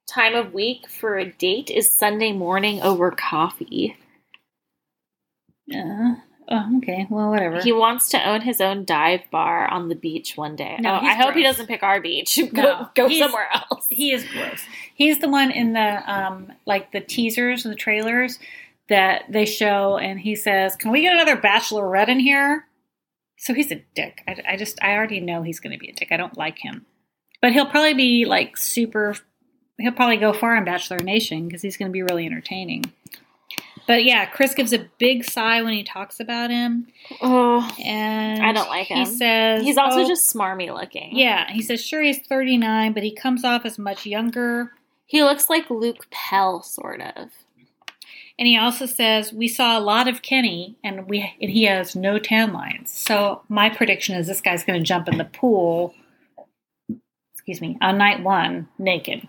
[0.07, 3.97] time of week for a date is Sunday morning over coffee.
[5.65, 6.15] Yeah.
[6.49, 7.07] Oh, okay.
[7.09, 7.61] Well, whatever.
[7.61, 10.75] He wants to own his own dive bar on the beach one day.
[10.79, 12.37] No, oh, I hope he doesn't pick our beach.
[12.53, 13.87] Go, No, go somewhere else.
[13.89, 14.65] He is gross.
[14.93, 18.39] He's the one in the um like the teasers and the trailers
[18.93, 22.65] that they show, and he says, "Can we get another bachelorette in here?"
[23.37, 24.21] So he's a dick.
[24.27, 26.09] I, I just I already know he's going to be a dick.
[26.11, 26.85] I don't like him,
[27.41, 29.15] but he'll probably be like super.
[29.79, 32.85] He'll probably go far in Bachelor Nation because he's going to be really entertaining.
[33.85, 36.87] But yeah, Chris gives a big sigh when he talks about him,
[37.21, 38.99] oh, and I don't like him.
[38.99, 41.17] He says he's also "Oh, just smarmy looking.
[41.17, 41.51] yeah.
[41.51, 44.71] He says sure he's thirty nine, but he comes off as much younger.
[45.05, 47.29] he looks like Luke Pell, sort of.
[48.39, 51.95] And he also says we saw a lot of Kenny, and we and he has
[51.95, 52.91] no tan lines.
[52.91, 55.93] So my prediction is this guy's going to jump in the pool.
[57.33, 59.27] Excuse me, on night one naked.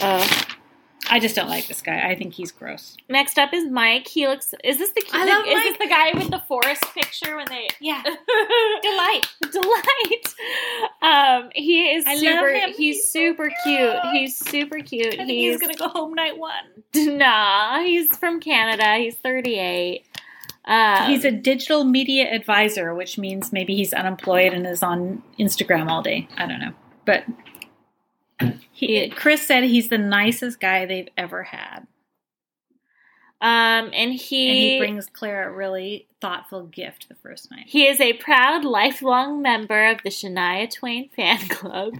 [0.00, 0.26] Uh,
[1.14, 2.08] I just don't like this guy.
[2.08, 2.96] I think he's gross.
[3.08, 4.08] next up is Mike.
[4.08, 4.52] He looks.
[4.64, 5.02] Is this the?
[5.12, 5.64] I the- love is Mike.
[5.64, 7.68] this the guy with the forest picture when they?
[7.80, 8.02] Yeah,
[8.82, 10.34] Delight, delight.
[11.02, 12.48] Um, he is I love super.
[12.48, 12.68] him.
[12.70, 13.92] He's, He's so super cute.
[14.02, 14.12] cute.
[14.12, 15.14] He's super cute.
[15.14, 16.64] I think he's, he's, gonna go home night one.
[17.18, 17.80] nah.
[17.82, 18.96] He's from Canada.
[18.96, 20.04] He's thirty eight.
[20.66, 25.88] Um, he's a digital media advisor, which means maybe he's unemployed and is on Instagram
[25.90, 26.26] all day.
[26.36, 26.72] I don't know,
[27.04, 27.24] but
[28.72, 31.86] he, Chris said he's the nicest guy they've ever had,
[33.40, 37.66] um, and he and he brings Claire a really thoughtful gift the first night.
[37.66, 41.98] he is a proud lifelong member of the Shania Twain fan club.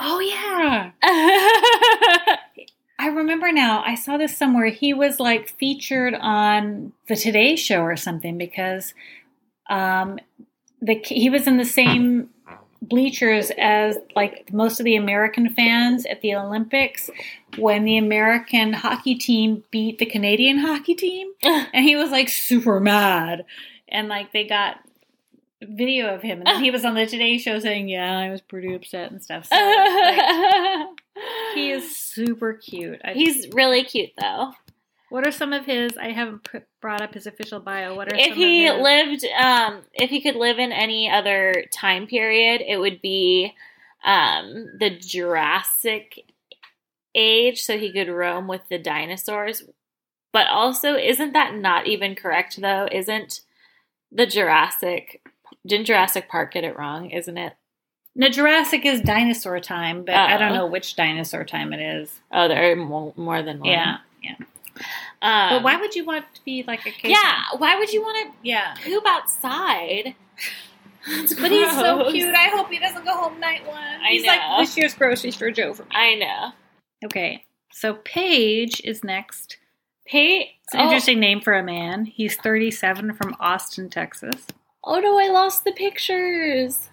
[0.00, 0.90] Oh yeah,
[3.00, 3.82] I remember now.
[3.84, 4.66] I saw this somewhere.
[4.66, 8.92] He was like featured on the Today Show or something because
[9.70, 10.18] um,
[10.80, 12.30] the he was in the same
[12.80, 17.10] bleachers as like most of the American fans at the Olympics
[17.56, 22.80] when the American hockey team beat the Canadian hockey team, and he was like super
[22.80, 23.44] mad,
[23.88, 24.80] and like they got
[25.60, 28.74] video of him and he was on the Today Show saying, "Yeah, I was pretty
[28.74, 30.86] upset and stuff." So like,
[31.54, 33.00] he is super cute.
[33.04, 34.52] I He's really cute though.
[35.10, 35.96] What are some of his?
[35.96, 37.94] I haven't pr- brought up his official bio.
[37.94, 38.82] What are If some he of his?
[38.84, 43.54] lived, um, if he could live in any other time period, it would be
[44.04, 46.24] um, the Jurassic
[47.14, 49.62] age, so he could roam with the dinosaurs.
[50.32, 52.86] But also, isn't that not even correct though?
[52.92, 53.40] Isn't
[54.12, 55.22] the Jurassic?
[55.66, 57.10] Didn't Jurassic Park get it wrong?
[57.10, 57.54] Isn't it?
[58.14, 62.20] No, Jurassic is dinosaur time, but I don't know which dinosaur time it is.
[62.32, 63.68] Oh, there are more, more than one.
[63.70, 64.34] Yeah, yeah.
[65.20, 67.10] Um, but why would you want to be like a caveman?
[67.10, 68.74] Yeah, why would you want to yeah.
[68.82, 70.14] poop outside?
[71.40, 72.34] But he's so cute.
[72.34, 73.78] I hope he doesn't go home night one.
[73.78, 74.28] I he's know.
[74.28, 75.90] like this year's grocery store Joe for me.
[75.92, 76.52] I know.
[77.04, 79.56] Okay, so Paige is next.
[80.06, 80.56] Pay.
[80.64, 82.04] It's an oh, interesting name for a man.
[82.04, 84.46] He's 37 from Austin, Texas.
[84.84, 86.90] oh no, I lost the pictures.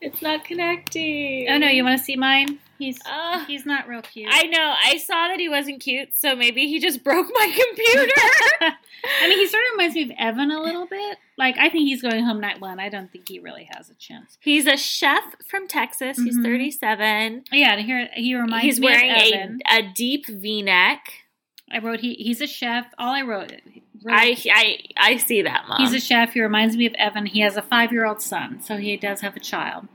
[0.00, 1.48] It's not connecting.
[1.48, 2.60] Oh no, you want to see mine?
[2.78, 4.28] He's Uh, he's not real cute.
[4.30, 4.74] I know.
[4.84, 8.12] I saw that he wasn't cute, so maybe he just broke my computer.
[9.20, 11.18] I mean, he sort of reminds me of Evan a little bit.
[11.36, 12.80] Like, I think he's going home night one.
[12.80, 14.38] I don't think he really has a chance.
[14.40, 16.16] He's a chef from Texas.
[16.18, 16.42] He's Mhm.
[16.44, 17.44] 37.
[17.52, 19.60] Yeah, and here he reminds He's me wearing of a, Evan.
[19.68, 21.12] a deep V-neck.
[21.70, 22.86] I wrote he he's a chef.
[22.98, 23.52] All I wrote,
[24.02, 25.80] wrote I, I I see that, mom.
[25.82, 26.32] he's a chef.
[26.32, 27.26] He reminds me of Evan.
[27.26, 29.86] He has a five year old son, so he does have a child.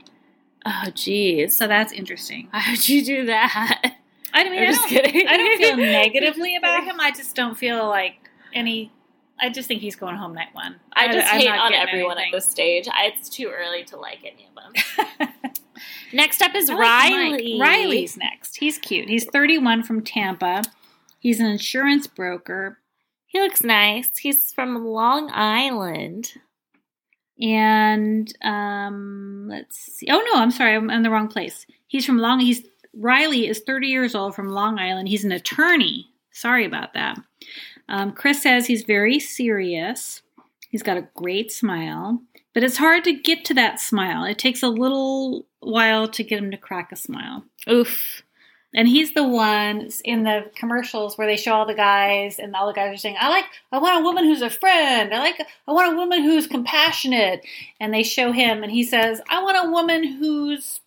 [0.66, 1.56] Oh, geez.
[1.56, 2.48] So that's interesting.
[2.52, 3.94] How'd you do that?
[4.32, 5.28] I mean, I'm I just don't, kidding.
[5.28, 7.00] I don't feel negatively about him.
[7.00, 8.16] I just don't feel like
[8.52, 8.92] any.
[9.40, 10.76] I just think he's going home night one.
[10.92, 12.34] I just I'm hate on everyone anything.
[12.34, 12.88] at this stage.
[12.88, 15.28] I, it's too early to like any of them.
[16.12, 17.60] Next up is I like Riley.
[17.60, 18.56] Riley's next.
[18.56, 19.08] He's cute.
[19.08, 20.62] He's 31 from Tampa.
[21.18, 22.78] He's an insurance broker.
[23.26, 24.16] He looks nice.
[24.18, 26.34] He's from Long Island.
[27.40, 30.06] And um, let's see.
[30.10, 31.66] Oh no, I'm sorry, I'm in the wrong place.
[31.86, 32.40] He's from Long.
[32.40, 32.62] He's
[32.96, 35.08] Riley is 30 years old from Long Island.
[35.08, 36.10] He's an attorney.
[36.32, 37.18] Sorry about that.
[37.88, 40.22] Um, Chris says he's very serious.
[40.70, 42.20] He's got a great smile,
[42.52, 44.24] but it's hard to get to that smile.
[44.24, 47.44] It takes a little while to get him to crack a smile.
[47.70, 48.23] Oof.
[48.74, 52.66] And he's the one in the commercials where they show all the guys, and all
[52.66, 55.14] the guys are saying, "I like, I want a woman who's a friend.
[55.14, 57.44] I like, I want a woman who's compassionate."
[57.78, 60.80] And they show him, and he says, "I want a woman who's,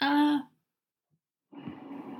[0.00, 0.40] uh,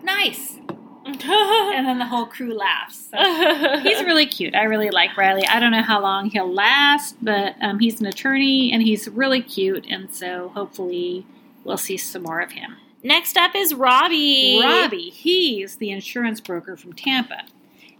[0.03, 0.59] nice."
[1.07, 3.11] And then the whole crew laughs.
[3.13, 4.57] So he's really cute.
[4.57, 5.47] I really like Riley.
[5.47, 9.41] I don't know how long he'll last, but um, he's an attorney, and he's really
[9.41, 11.25] cute, and so hopefully
[11.63, 12.77] we'll see some more of him.
[13.07, 14.61] Next up is Robbie.
[14.61, 17.43] Robbie, he's the insurance broker from Tampa.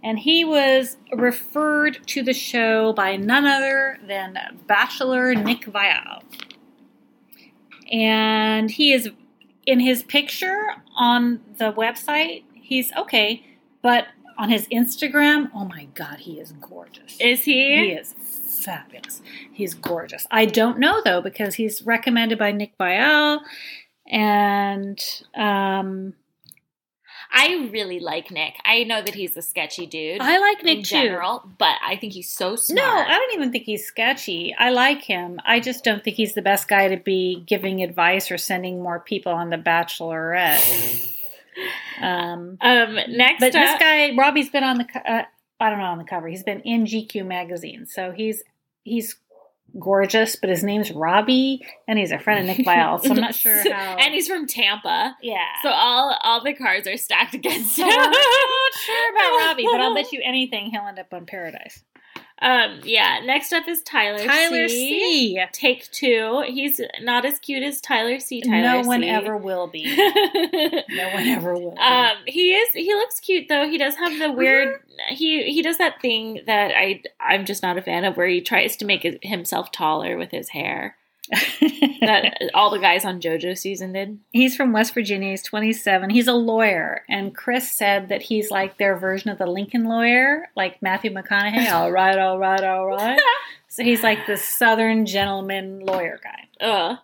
[0.03, 4.37] And he was referred to the show by none other than
[4.67, 6.23] Bachelor Nick Viall.
[7.89, 9.09] And he is
[9.65, 13.45] in his picture on the website, he's okay,
[13.81, 17.15] but on his Instagram, oh my god, he is gorgeous.
[17.21, 17.77] Is he?
[17.77, 18.13] He is
[18.65, 19.21] fabulous.
[19.53, 20.27] He's gorgeous.
[20.31, 23.39] I don't know though because he's recommended by Nick Viall,
[24.07, 24.99] and
[25.35, 26.13] um,
[27.31, 28.55] I really like Nick.
[28.65, 30.21] I know that he's a sketchy dude.
[30.21, 30.95] I like in Nick too.
[30.95, 32.85] general, but I think he's so smart.
[32.85, 32.93] No.
[32.93, 34.55] I don't even think he's sketchy.
[34.57, 35.39] I like him.
[35.45, 38.99] I just don't think he's the best guy to be giving advice or sending more
[38.99, 41.13] people on the Bachelorette.
[41.99, 45.23] Um, um, next but up, this guy, Robbie's been on the uh,
[45.59, 46.27] I don't know on the cover.
[46.27, 48.43] He's been in GQ magazine, so he's
[48.83, 49.15] he's
[49.79, 53.01] gorgeous, but his name's Robbie, and he's a friend of Nick Viall.
[53.03, 53.95] So I'm not sure how.
[53.97, 55.15] and he's from Tampa.
[55.21, 55.45] yeah.
[55.63, 57.85] So all all the cards are stacked against him.
[57.89, 61.83] I'm not sure about Robbie, but I'll bet you anything he'll end up on Paradise.
[62.39, 63.19] Um, yeah.
[63.25, 64.19] Next up is Tyler.
[64.19, 65.33] Tyler C.
[65.33, 65.43] C.
[65.51, 66.43] Take two.
[66.47, 68.41] He's not as cute as Tyler C.
[68.41, 69.09] Tyler no one C.
[69.09, 69.83] ever will be.
[70.89, 71.71] No one ever will.
[71.71, 71.77] Be.
[71.77, 72.69] Um, he is.
[72.73, 73.67] He looks cute though.
[73.67, 74.81] He does have the weird.
[75.09, 78.41] He he does that thing that I I'm just not a fan of, where he
[78.41, 80.95] tries to make himself taller with his hair.
[82.01, 84.19] That all the guys on JoJo season did.
[84.31, 85.31] he's from West Virginia.
[85.31, 86.09] He's 27.
[86.09, 90.49] He's a lawyer, and Chris said that he's like their version of the Lincoln lawyer,
[90.55, 91.71] like Matthew McConaughey.
[91.73, 93.19] all right, all right, all right.
[93.69, 96.65] So he's like the Southern gentleman lawyer guy.
[96.65, 96.97] Ugh.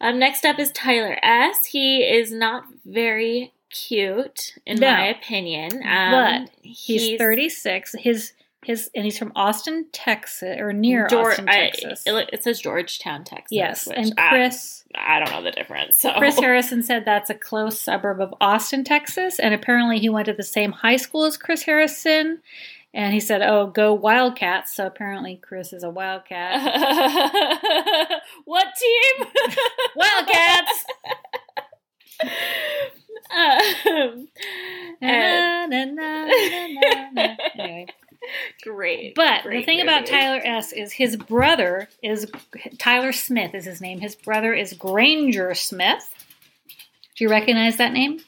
[0.00, 1.64] Um, next up is Tyler S.
[1.66, 4.90] He is not very cute, in No.
[4.90, 5.80] my opinion.
[5.86, 6.10] Um,
[6.44, 7.94] But He's, 36.
[8.00, 8.32] His
[8.64, 12.02] his and he's from Austin, Texas, or near Geor- Austin, Texas.
[12.06, 13.48] it, it says Georgetown, Texas.
[13.52, 15.98] yes, which and Chris I, don't know the difference.
[15.98, 20.26] So Chris Harrison said that's a close suburb of Austin, Texas, and apparently he went
[20.26, 22.40] to the same high school as Chris Harrison.
[22.92, 26.60] And he said, "Oh, go Wildcats!" So apparently, Chris is a Wildcat.
[28.44, 29.26] what team?
[29.96, 30.84] Wildcats.
[33.32, 34.28] um,
[35.00, 37.36] and- Na, na, na, na, na, na.
[37.58, 37.86] Anyway,
[38.62, 39.14] great.
[39.14, 40.12] but the great thing about movie.
[40.12, 42.30] Tyler S is his brother is
[42.78, 44.00] Tyler Smith is his name.
[44.00, 46.08] His brother is Granger Smith.
[47.16, 48.20] Do you recognize that name?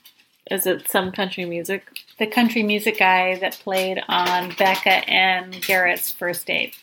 [0.50, 1.86] is it some country music?
[2.18, 6.74] The country music guy that played on Becca and Garrett's first date.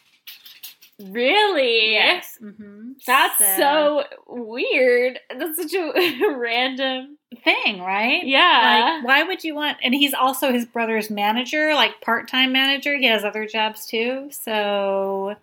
[0.99, 1.95] Really?
[1.97, 2.91] Mm-hmm.
[3.05, 5.19] That's so weird.
[5.37, 7.17] That's such a random.
[7.43, 8.23] thing, right?
[8.25, 8.97] Yeah.
[8.99, 9.77] Like, why would you want?
[9.83, 12.97] And he's also his brother's manager, like part-time manager.
[12.97, 14.29] He has other jobs too.
[14.31, 15.35] So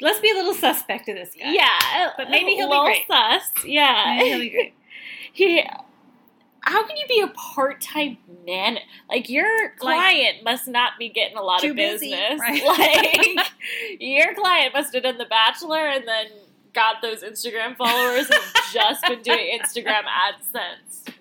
[0.00, 1.52] let's be a little suspect of this guy.
[1.52, 2.10] yeah.
[2.16, 3.06] But maybe he'll be great.
[3.08, 3.42] sus.
[3.66, 4.14] Yeah.
[4.18, 4.74] Maybe he'll be great.
[5.32, 5.64] he.
[6.62, 8.78] How can you be a part-time man?
[9.08, 12.40] Like your client must not be getting a lot of busy, business.
[12.40, 12.62] right?
[13.36, 16.26] Like your client must have done The Bachelor and then
[16.72, 18.40] got those Instagram followers and
[18.72, 21.12] just been doing Instagram AdSense.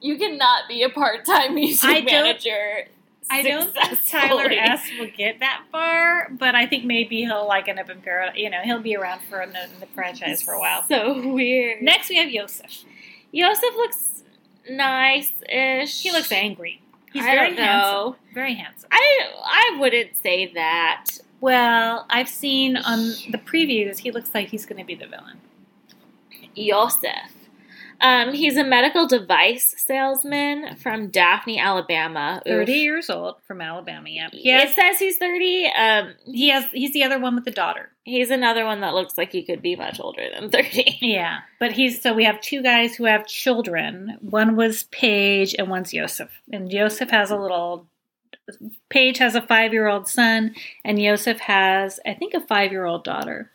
[0.00, 2.88] You cannot be a part-time music I manager.
[3.28, 4.48] I don't think Tyler.
[4.50, 8.36] S will get that far, but I think maybe he'll like end up in Paradise.
[8.36, 10.84] You know, he'll be around for the, the franchise for a while.
[10.84, 11.82] So weird.
[11.82, 12.84] Next, we have Yosef.
[13.32, 14.15] Yosef looks
[14.70, 16.02] nice-ish.
[16.02, 16.80] He looks angry.
[17.12, 18.16] He's I very handsome.
[18.34, 18.88] Very handsome.
[18.92, 21.06] I I wouldn't say that.
[21.40, 22.98] Well, I've seen on
[23.30, 25.40] the previews, he looks like he's going to be the villain.
[26.54, 27.32] Yosef.
[28.00, 32.42] Um, he's a medical device salesman from Daphne, Alabama.
[32.46, 32.52] Oof.
[32.52, 34.08] 30 years old from Alabama.
[34.08, 34.30] Yep.
[34.34, 35.66] It says he's 30.
[35.78, 36.66] Um, He has.
[36.72, 37.90] He's the other one with the daughter.
[38.06, 40.98] He's another one that looks like he could be much older than 30.
[41.02, 44.16] Yeah, but he's so we have two guys who have children.
[44.22, 46.30] One was Paige, and one's Yosef.
[46.50, 47.86] And Yosef has a little.
[48.88, 50.54] Paige has a five-year-old son,
[50.84, 53.50] and Yosef has, I think, a five-year-old daughter.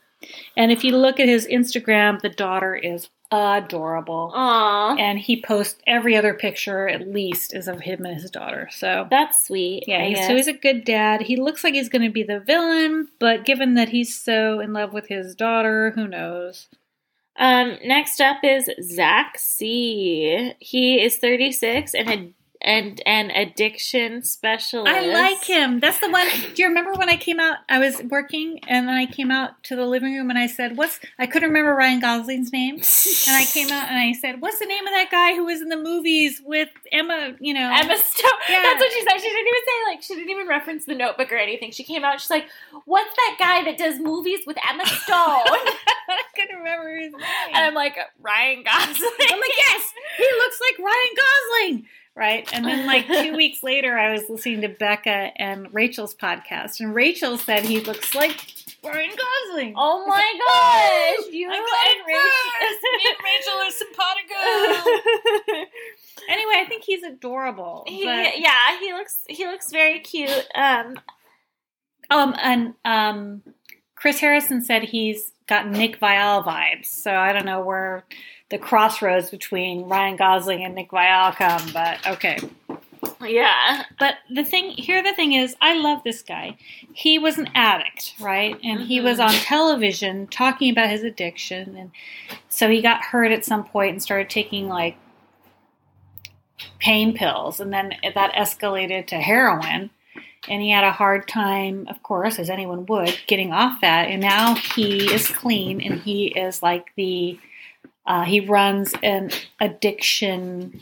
[0.58, 5.80] And if you look at his Instagram, the daughter is adorable, Aw, and he posts
[5.88, 8.68] every other picture at least is of him and his daughter.
[8.72, 9.86] So that's sweet.
[9.88, 11.22] Yeah, he's, so he's a good dad.
[11.22, 14.74] He looks like he's going to be the villain, but given that he's so in
[14.74, 16.68] love with his daughter, who knows?
[17.38, 20.54] Um, next up is Zach C.
[20.60, 22.34] He is 36 and a
[22.64, 24.92] and an addiction specialist.
[24.92, 25.80] I like him.
[25.80, 26.28] That's the one.
[26.54, 27.58] Do you remember when I came out?
[27.70, 30.78] I was working, and then I came out to the living room, and I said,
[30.78, 34.60] "What's?" I couldn't remember Ryan Gosling's name, and I came out and I said, "What's
[34.60, 37.98] the name of that guy who was in the movies with Emma?" You know, Emma
[37.98, 38.32] Stone.
[38.50, 38.62] Yeah.
[38.64, 39.18] That's what she said.
[39.20, 41.72] She didn't even say like she didn't even reference the notebook or anything.
[41.72, 42.20] She came out.
[42.20, 42.48] She's like,
[42.86, 45.18] "What's that guy that does movies with Emma Stone?"
[46.12, 47.22] I couldn't remember his name.
[47.54, 49.12] and I'm like, Ryan Gosling.
[49.30, 51.88] I'm like, yes, he looks like Ryan Gosling.
[52.16, 52.48] Right.
[52.54, 56.94] And then, like, two weeks later, I was listening to Becca and Rachel's podcast, and
[56.94, 58.46] Rachel said he looks like
[58.84, 59.74] Ryan Gosling.
[59.78, 61.32] Oh my gosh!
[61.34, 62.84] You I got and it first.
[62.84, 63.72] Me and Rachel are
[65.56, 65.66] simpatico.
[66.30, 67.84] anyway, I think he's adorable.
[67.88, 70.46] He, but- yeah, he looks he looks very cute.
[70.56, 71.00] Um,
[72.10, 73.42] Um, and um,
[73.96, 76.88] Chris Harrison said he's got Nick Viall vibes.
[76.88, 78.04] So I don't know where
[78.52, 82.38] the crossroads between Ryan Gosling and Nick Viall come, but okay.
[83.26, 86.58] yeah, But the thing here, the thing is, I love this guy.
[86.94, 88.58] He was an addict, right?
[88.64, 89.28] And he was Mhm.
[89.28, 91.92] on television talking about his addiction, and
[92.50, 94.98] so he got hurt at some point and started taking like
[96.80, 99.90] pain pills, and then that escalated to heroin.
[100.50, 104.08] and he had a hard time, of course, as anyone would, getting off that.
[104.10, 107.40] And now he is clean, and he is like the
[108.06, 110.82] uh, he runs an addiction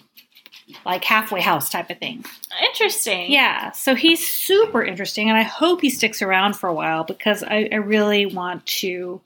[0.86, 2.24] like halfway house type of thing.
[2.64, 3.32] Interesting.
[3.32, 7.44] Yeah, so he's super interesting, and I hope he sticks around for a while because
[7.44, 9.22] I, I really want to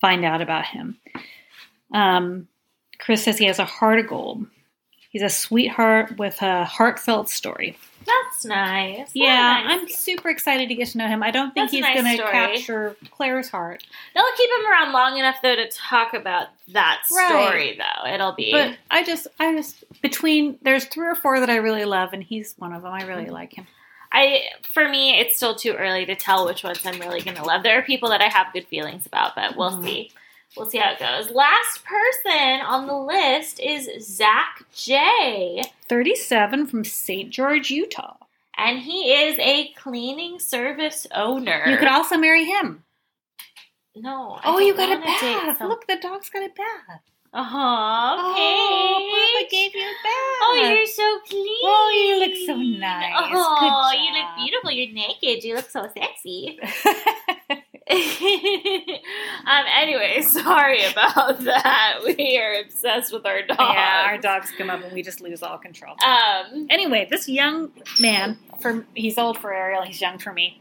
[0.00, 0.96] find out about him.
[1.92, 2.48] Um,
[2.98, 4.46] Chris says he has a heart of gold.
[5.10, 7.76] He's a sweetheart with a heartfelt story.
[8.08, 9.10] That's nice.
[9.14, 9.80] Yeah, nice.
[9.82, 11.22] I'm super excited to get to know him.
[11.22, 13.84] I don't think That's he's nice going to capture Claire's heart,
[14.14, 17.28] They'll keep him around long enough though to talk about that Right.
[17.48, 18.10] story though.
[18.10, 21.84] It'll be but I just, I just between there's three or four that I really
[21.84, 22.92] love, and he's one of them.
[22.92, 23.66] I really like him.
[24.10, 24.40] I
[24.72, 27.62] for me it's still too early to tell which ones I'm really gonna love.
[27.62, 29.84] There are people that I have good feelings about, but we'll Mhm.
[29.84, 30.10] see.
[30.56, 31.30] We'll see how it goes.
[31.30, 35.62] Last person on the list is Zach J.
[35.88, 37.30] 37 from St.
[37.30, 38.16] George, Utah.
[38.56, 41.64] And he is a cleaning service owner.
[41.66, 42.84] You could also marry him.
[43.94, 44.32] No.
[44.32, 45.60] I Oh, you got a bath.
[45.60, 47.00] Look, the dog's got a bath.
[47.32, 48.16] Uh-huh.
[48.18, 50.38] Oh, Papa gave you a bath.
[50.42, 51.58] Oh, you're so clean.
[51.62, 53.12] Oh, you look so nice.
[53.14, 54.70] Oh, you look beautiful.
[54.70, 55.44] You're naked.
[55.44, 56.58] You look so sexy.
[57.90, 59.64] um.
[59.74, 62.00] Anyway, sorry about that.
[62.04, 63.58] We are obsessed with our dogs.
[63.60, 65.94] yeah, our dogs come up and we just lose all control.
[66.04, 66.66] Um.
[66.70, 70.60] Anyway, this young man, for he's old for Ariel, he's young for me.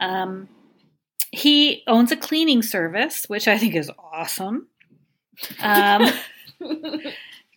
[0.00, 0.48] Um,
[1.30, 4.68] he owns a cleaning service, which I think is awesome.
[5.60, 6.08] Um,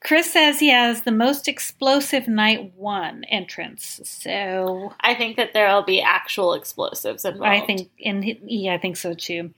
[0.07, 3.99] Chris says he has the most explosive night one entrance.
[4.05, 7.45] So I think that there will be actual explosives involved.
[7.45, 9.53] I think, and he, yeah, I think so too.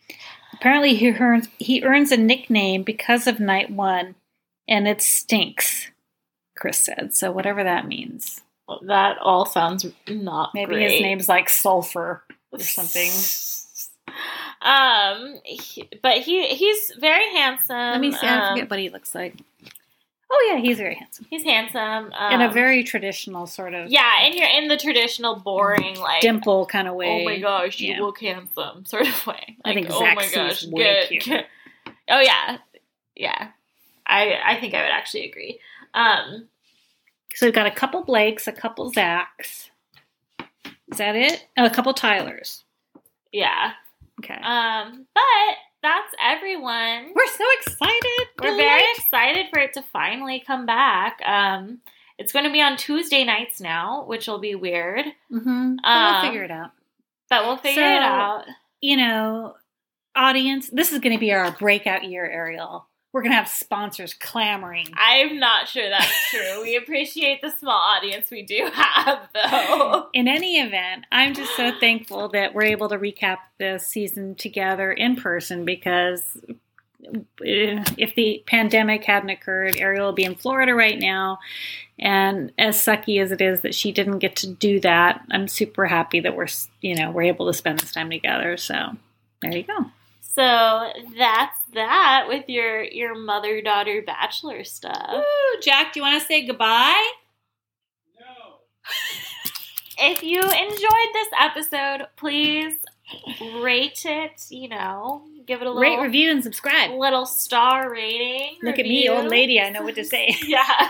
[0.54, 4.16] Apparently, he earns he earns a nickname because of night one,
[4.68, 5.92] and it stinks.
[6.58, 7.32] Chris said so.
[7.32, 8.42] Whatever that means.
[8.88, 10.92] that all sounds not Maybe great.
[10.92, 13.12] his name's like sulfur or something.
[14.62, 17.76] Um, he- but he he's very handsome.
[17.78, 18.26] Let me see.
[18.28, 19.36] I Um, forget what he looks like.
[20.32, 22.14] Oh yeah, he's very handsome He's handsome.
[22.14, 26.22] Um, in a very traditional sort of yeah, and you're in the traditional boring like
[26.22, 27.22] dimple kind of way.
[27.22, 28.02] Oh my gosh, you Yeah.
[28.02, 29.58] look handsome sort of way.
[29.66, 31.08] I think Like, oh Zach my gosh, way good.
[31.08, 31.24] cute.
[31.26, 31.46] good.
[32.10, 32.58] Oh yeah,
[33.16, 33.50] yeah.
[34.06, 35.60] I I think I would actually agree.
[35.94, 36.48] Um,
[37.34, 39.70] So we've got a couple Blakes, a couple Zachs.
[40.92, 41.48] Is that it?
[41.58, 42.64] Oh, a couple Tylers.
[43.32, 43.74] yeah.
[44.20, 44.34] Okay.
[44.42, 47.14] Um, but that's everyone.
[47.16, 48.28] We're so excited.
[48.42, 51.20] We're very excited for it to finally come back.
[51.26, 51.80] Um,
[52.18, 55.76] it's going to be on Tuesday nights now, which will be weird, Mm-hmm.
[55.82, 56.72] we'll Um, figure it out.
[57.30, 58.46] but we'll figure So- it out.
[58.82, 59.56] You know,
[60.16, 62.88] audience, this is going to be our breakout year, Ariel.
[63.12, 64.86] We're going to have sponsors clamoring.
[64.94, 66.62] I'm not sure that's true.
[66.62, 70.10] we appreciate the small audience we do have, though.
[70.14, 74.92] In any event, I'm just so thankful that we're able to recap this season together
[74.92, 76.22] in person because
[77.44, 81.40] eh, if the pandemic hadn't occurred, Ariel would be in Florida right now.
[81.98, 85.88] And as sucky as it is that she didn't get to do that, I'm super
[85.88, 86.48] happy that we're,
[86.82, 88.56] you know, we're able to spend this time together.
[88.56, 88.96] So
[89.42, 89.86] there you go.
[90.22, 95.10] So that's that with your your mother daughter bachelor stuff.
[95.12, 97.12] Woo, Jack, do you want to say goodbye?
[98.20, 98.26] No.
[99.98, 102.74] If you enjoyed this episode, please
[103.62, 104.46] rate it.
[104.50, 106.92] You know, give it a little Rate, review, and subscribe.
[106.92, 108.58] little star rating.
[108.64, 109.60] Look at me, old lady.
[109.60, 110.36] I know what to say.
[110.46, 110.90] yeah.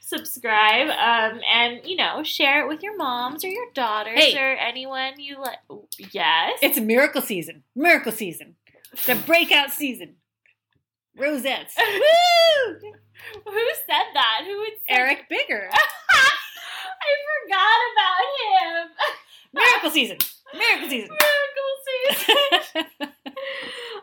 [0.00, 4.36] Subscribe um, and you know share it with your moms or your daughters Hey.
[4.36, 5.56] or anyone you like.
[6.12, 7.62] Yes, It's a miracle season.
[7.74, 8.56] Miracle season.
[9.06, 10.16] The breakout season.
[11.16, 11.74] Rosettes.
[11.78, 12.92] Woo!
[13.44, 14.42] Who said that?
[14.44, 15.68] Who would say Eric Bigger.
[17.02, 17.10] I
[17.44, 18.24] forgot about
[18.62, 18.90] him.
[19.54, 20.18] Miracle season.
[20.54, 21.10] Miracle season.
[21.10, 21.72] Miracle
[22.64, 23.08] season.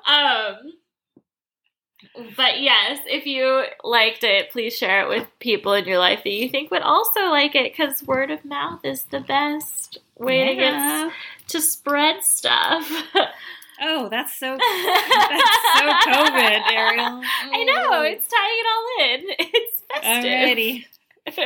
[0.08, 0.56] um,
[2.36, 6.32] but yes, if you liked it, please share it with people in your life that
[6.32, 10.56] you think would also like it, because word of mouth is the best way to
[10.56, 11.12] get
[11.48, 12.90] to spread stuff.
[13.82, 17.22] Oh, that's so that's so COVID, Ariel.
[17.24, 19.24] I know it's tying it all in.
[19.62, 20.32] It's festive.
[20.32, 20.86] Alrighty.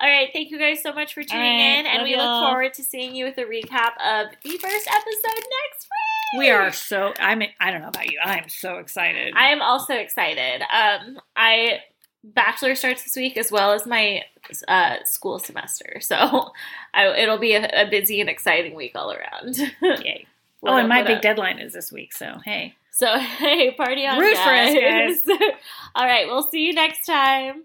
[0.00, 2.48] All right, thank you guys so much for tuning right, in, and we look y'all.
[2.48, 5.86] forward to seeing you with a recap of the first episode next
[6.32, 6.38] week.
[6.40, 8.18] We are so I'm I don't know about you.
[8.22, 9.34] I'm so excited.
[9.36, 10.62] I am also excited.
[10.62, 11.80] Um, I
[12.24, 14.22] bachelor starts this week as well as my
[14.66, 16.50] uh, school semester, so
[16.94, 19.58] I, it'll be a, a busy and exciting week all around.
[19.80, 20.26] Yay.
[20.64, 21.22] Oh, what oh, up, and my big up?
[21.22, 22.74] deadline is this week, so hey.
[22.92, 25.20] So hey, party on, Root for us,
[25.94, 27.64] all right, we'll see you next time.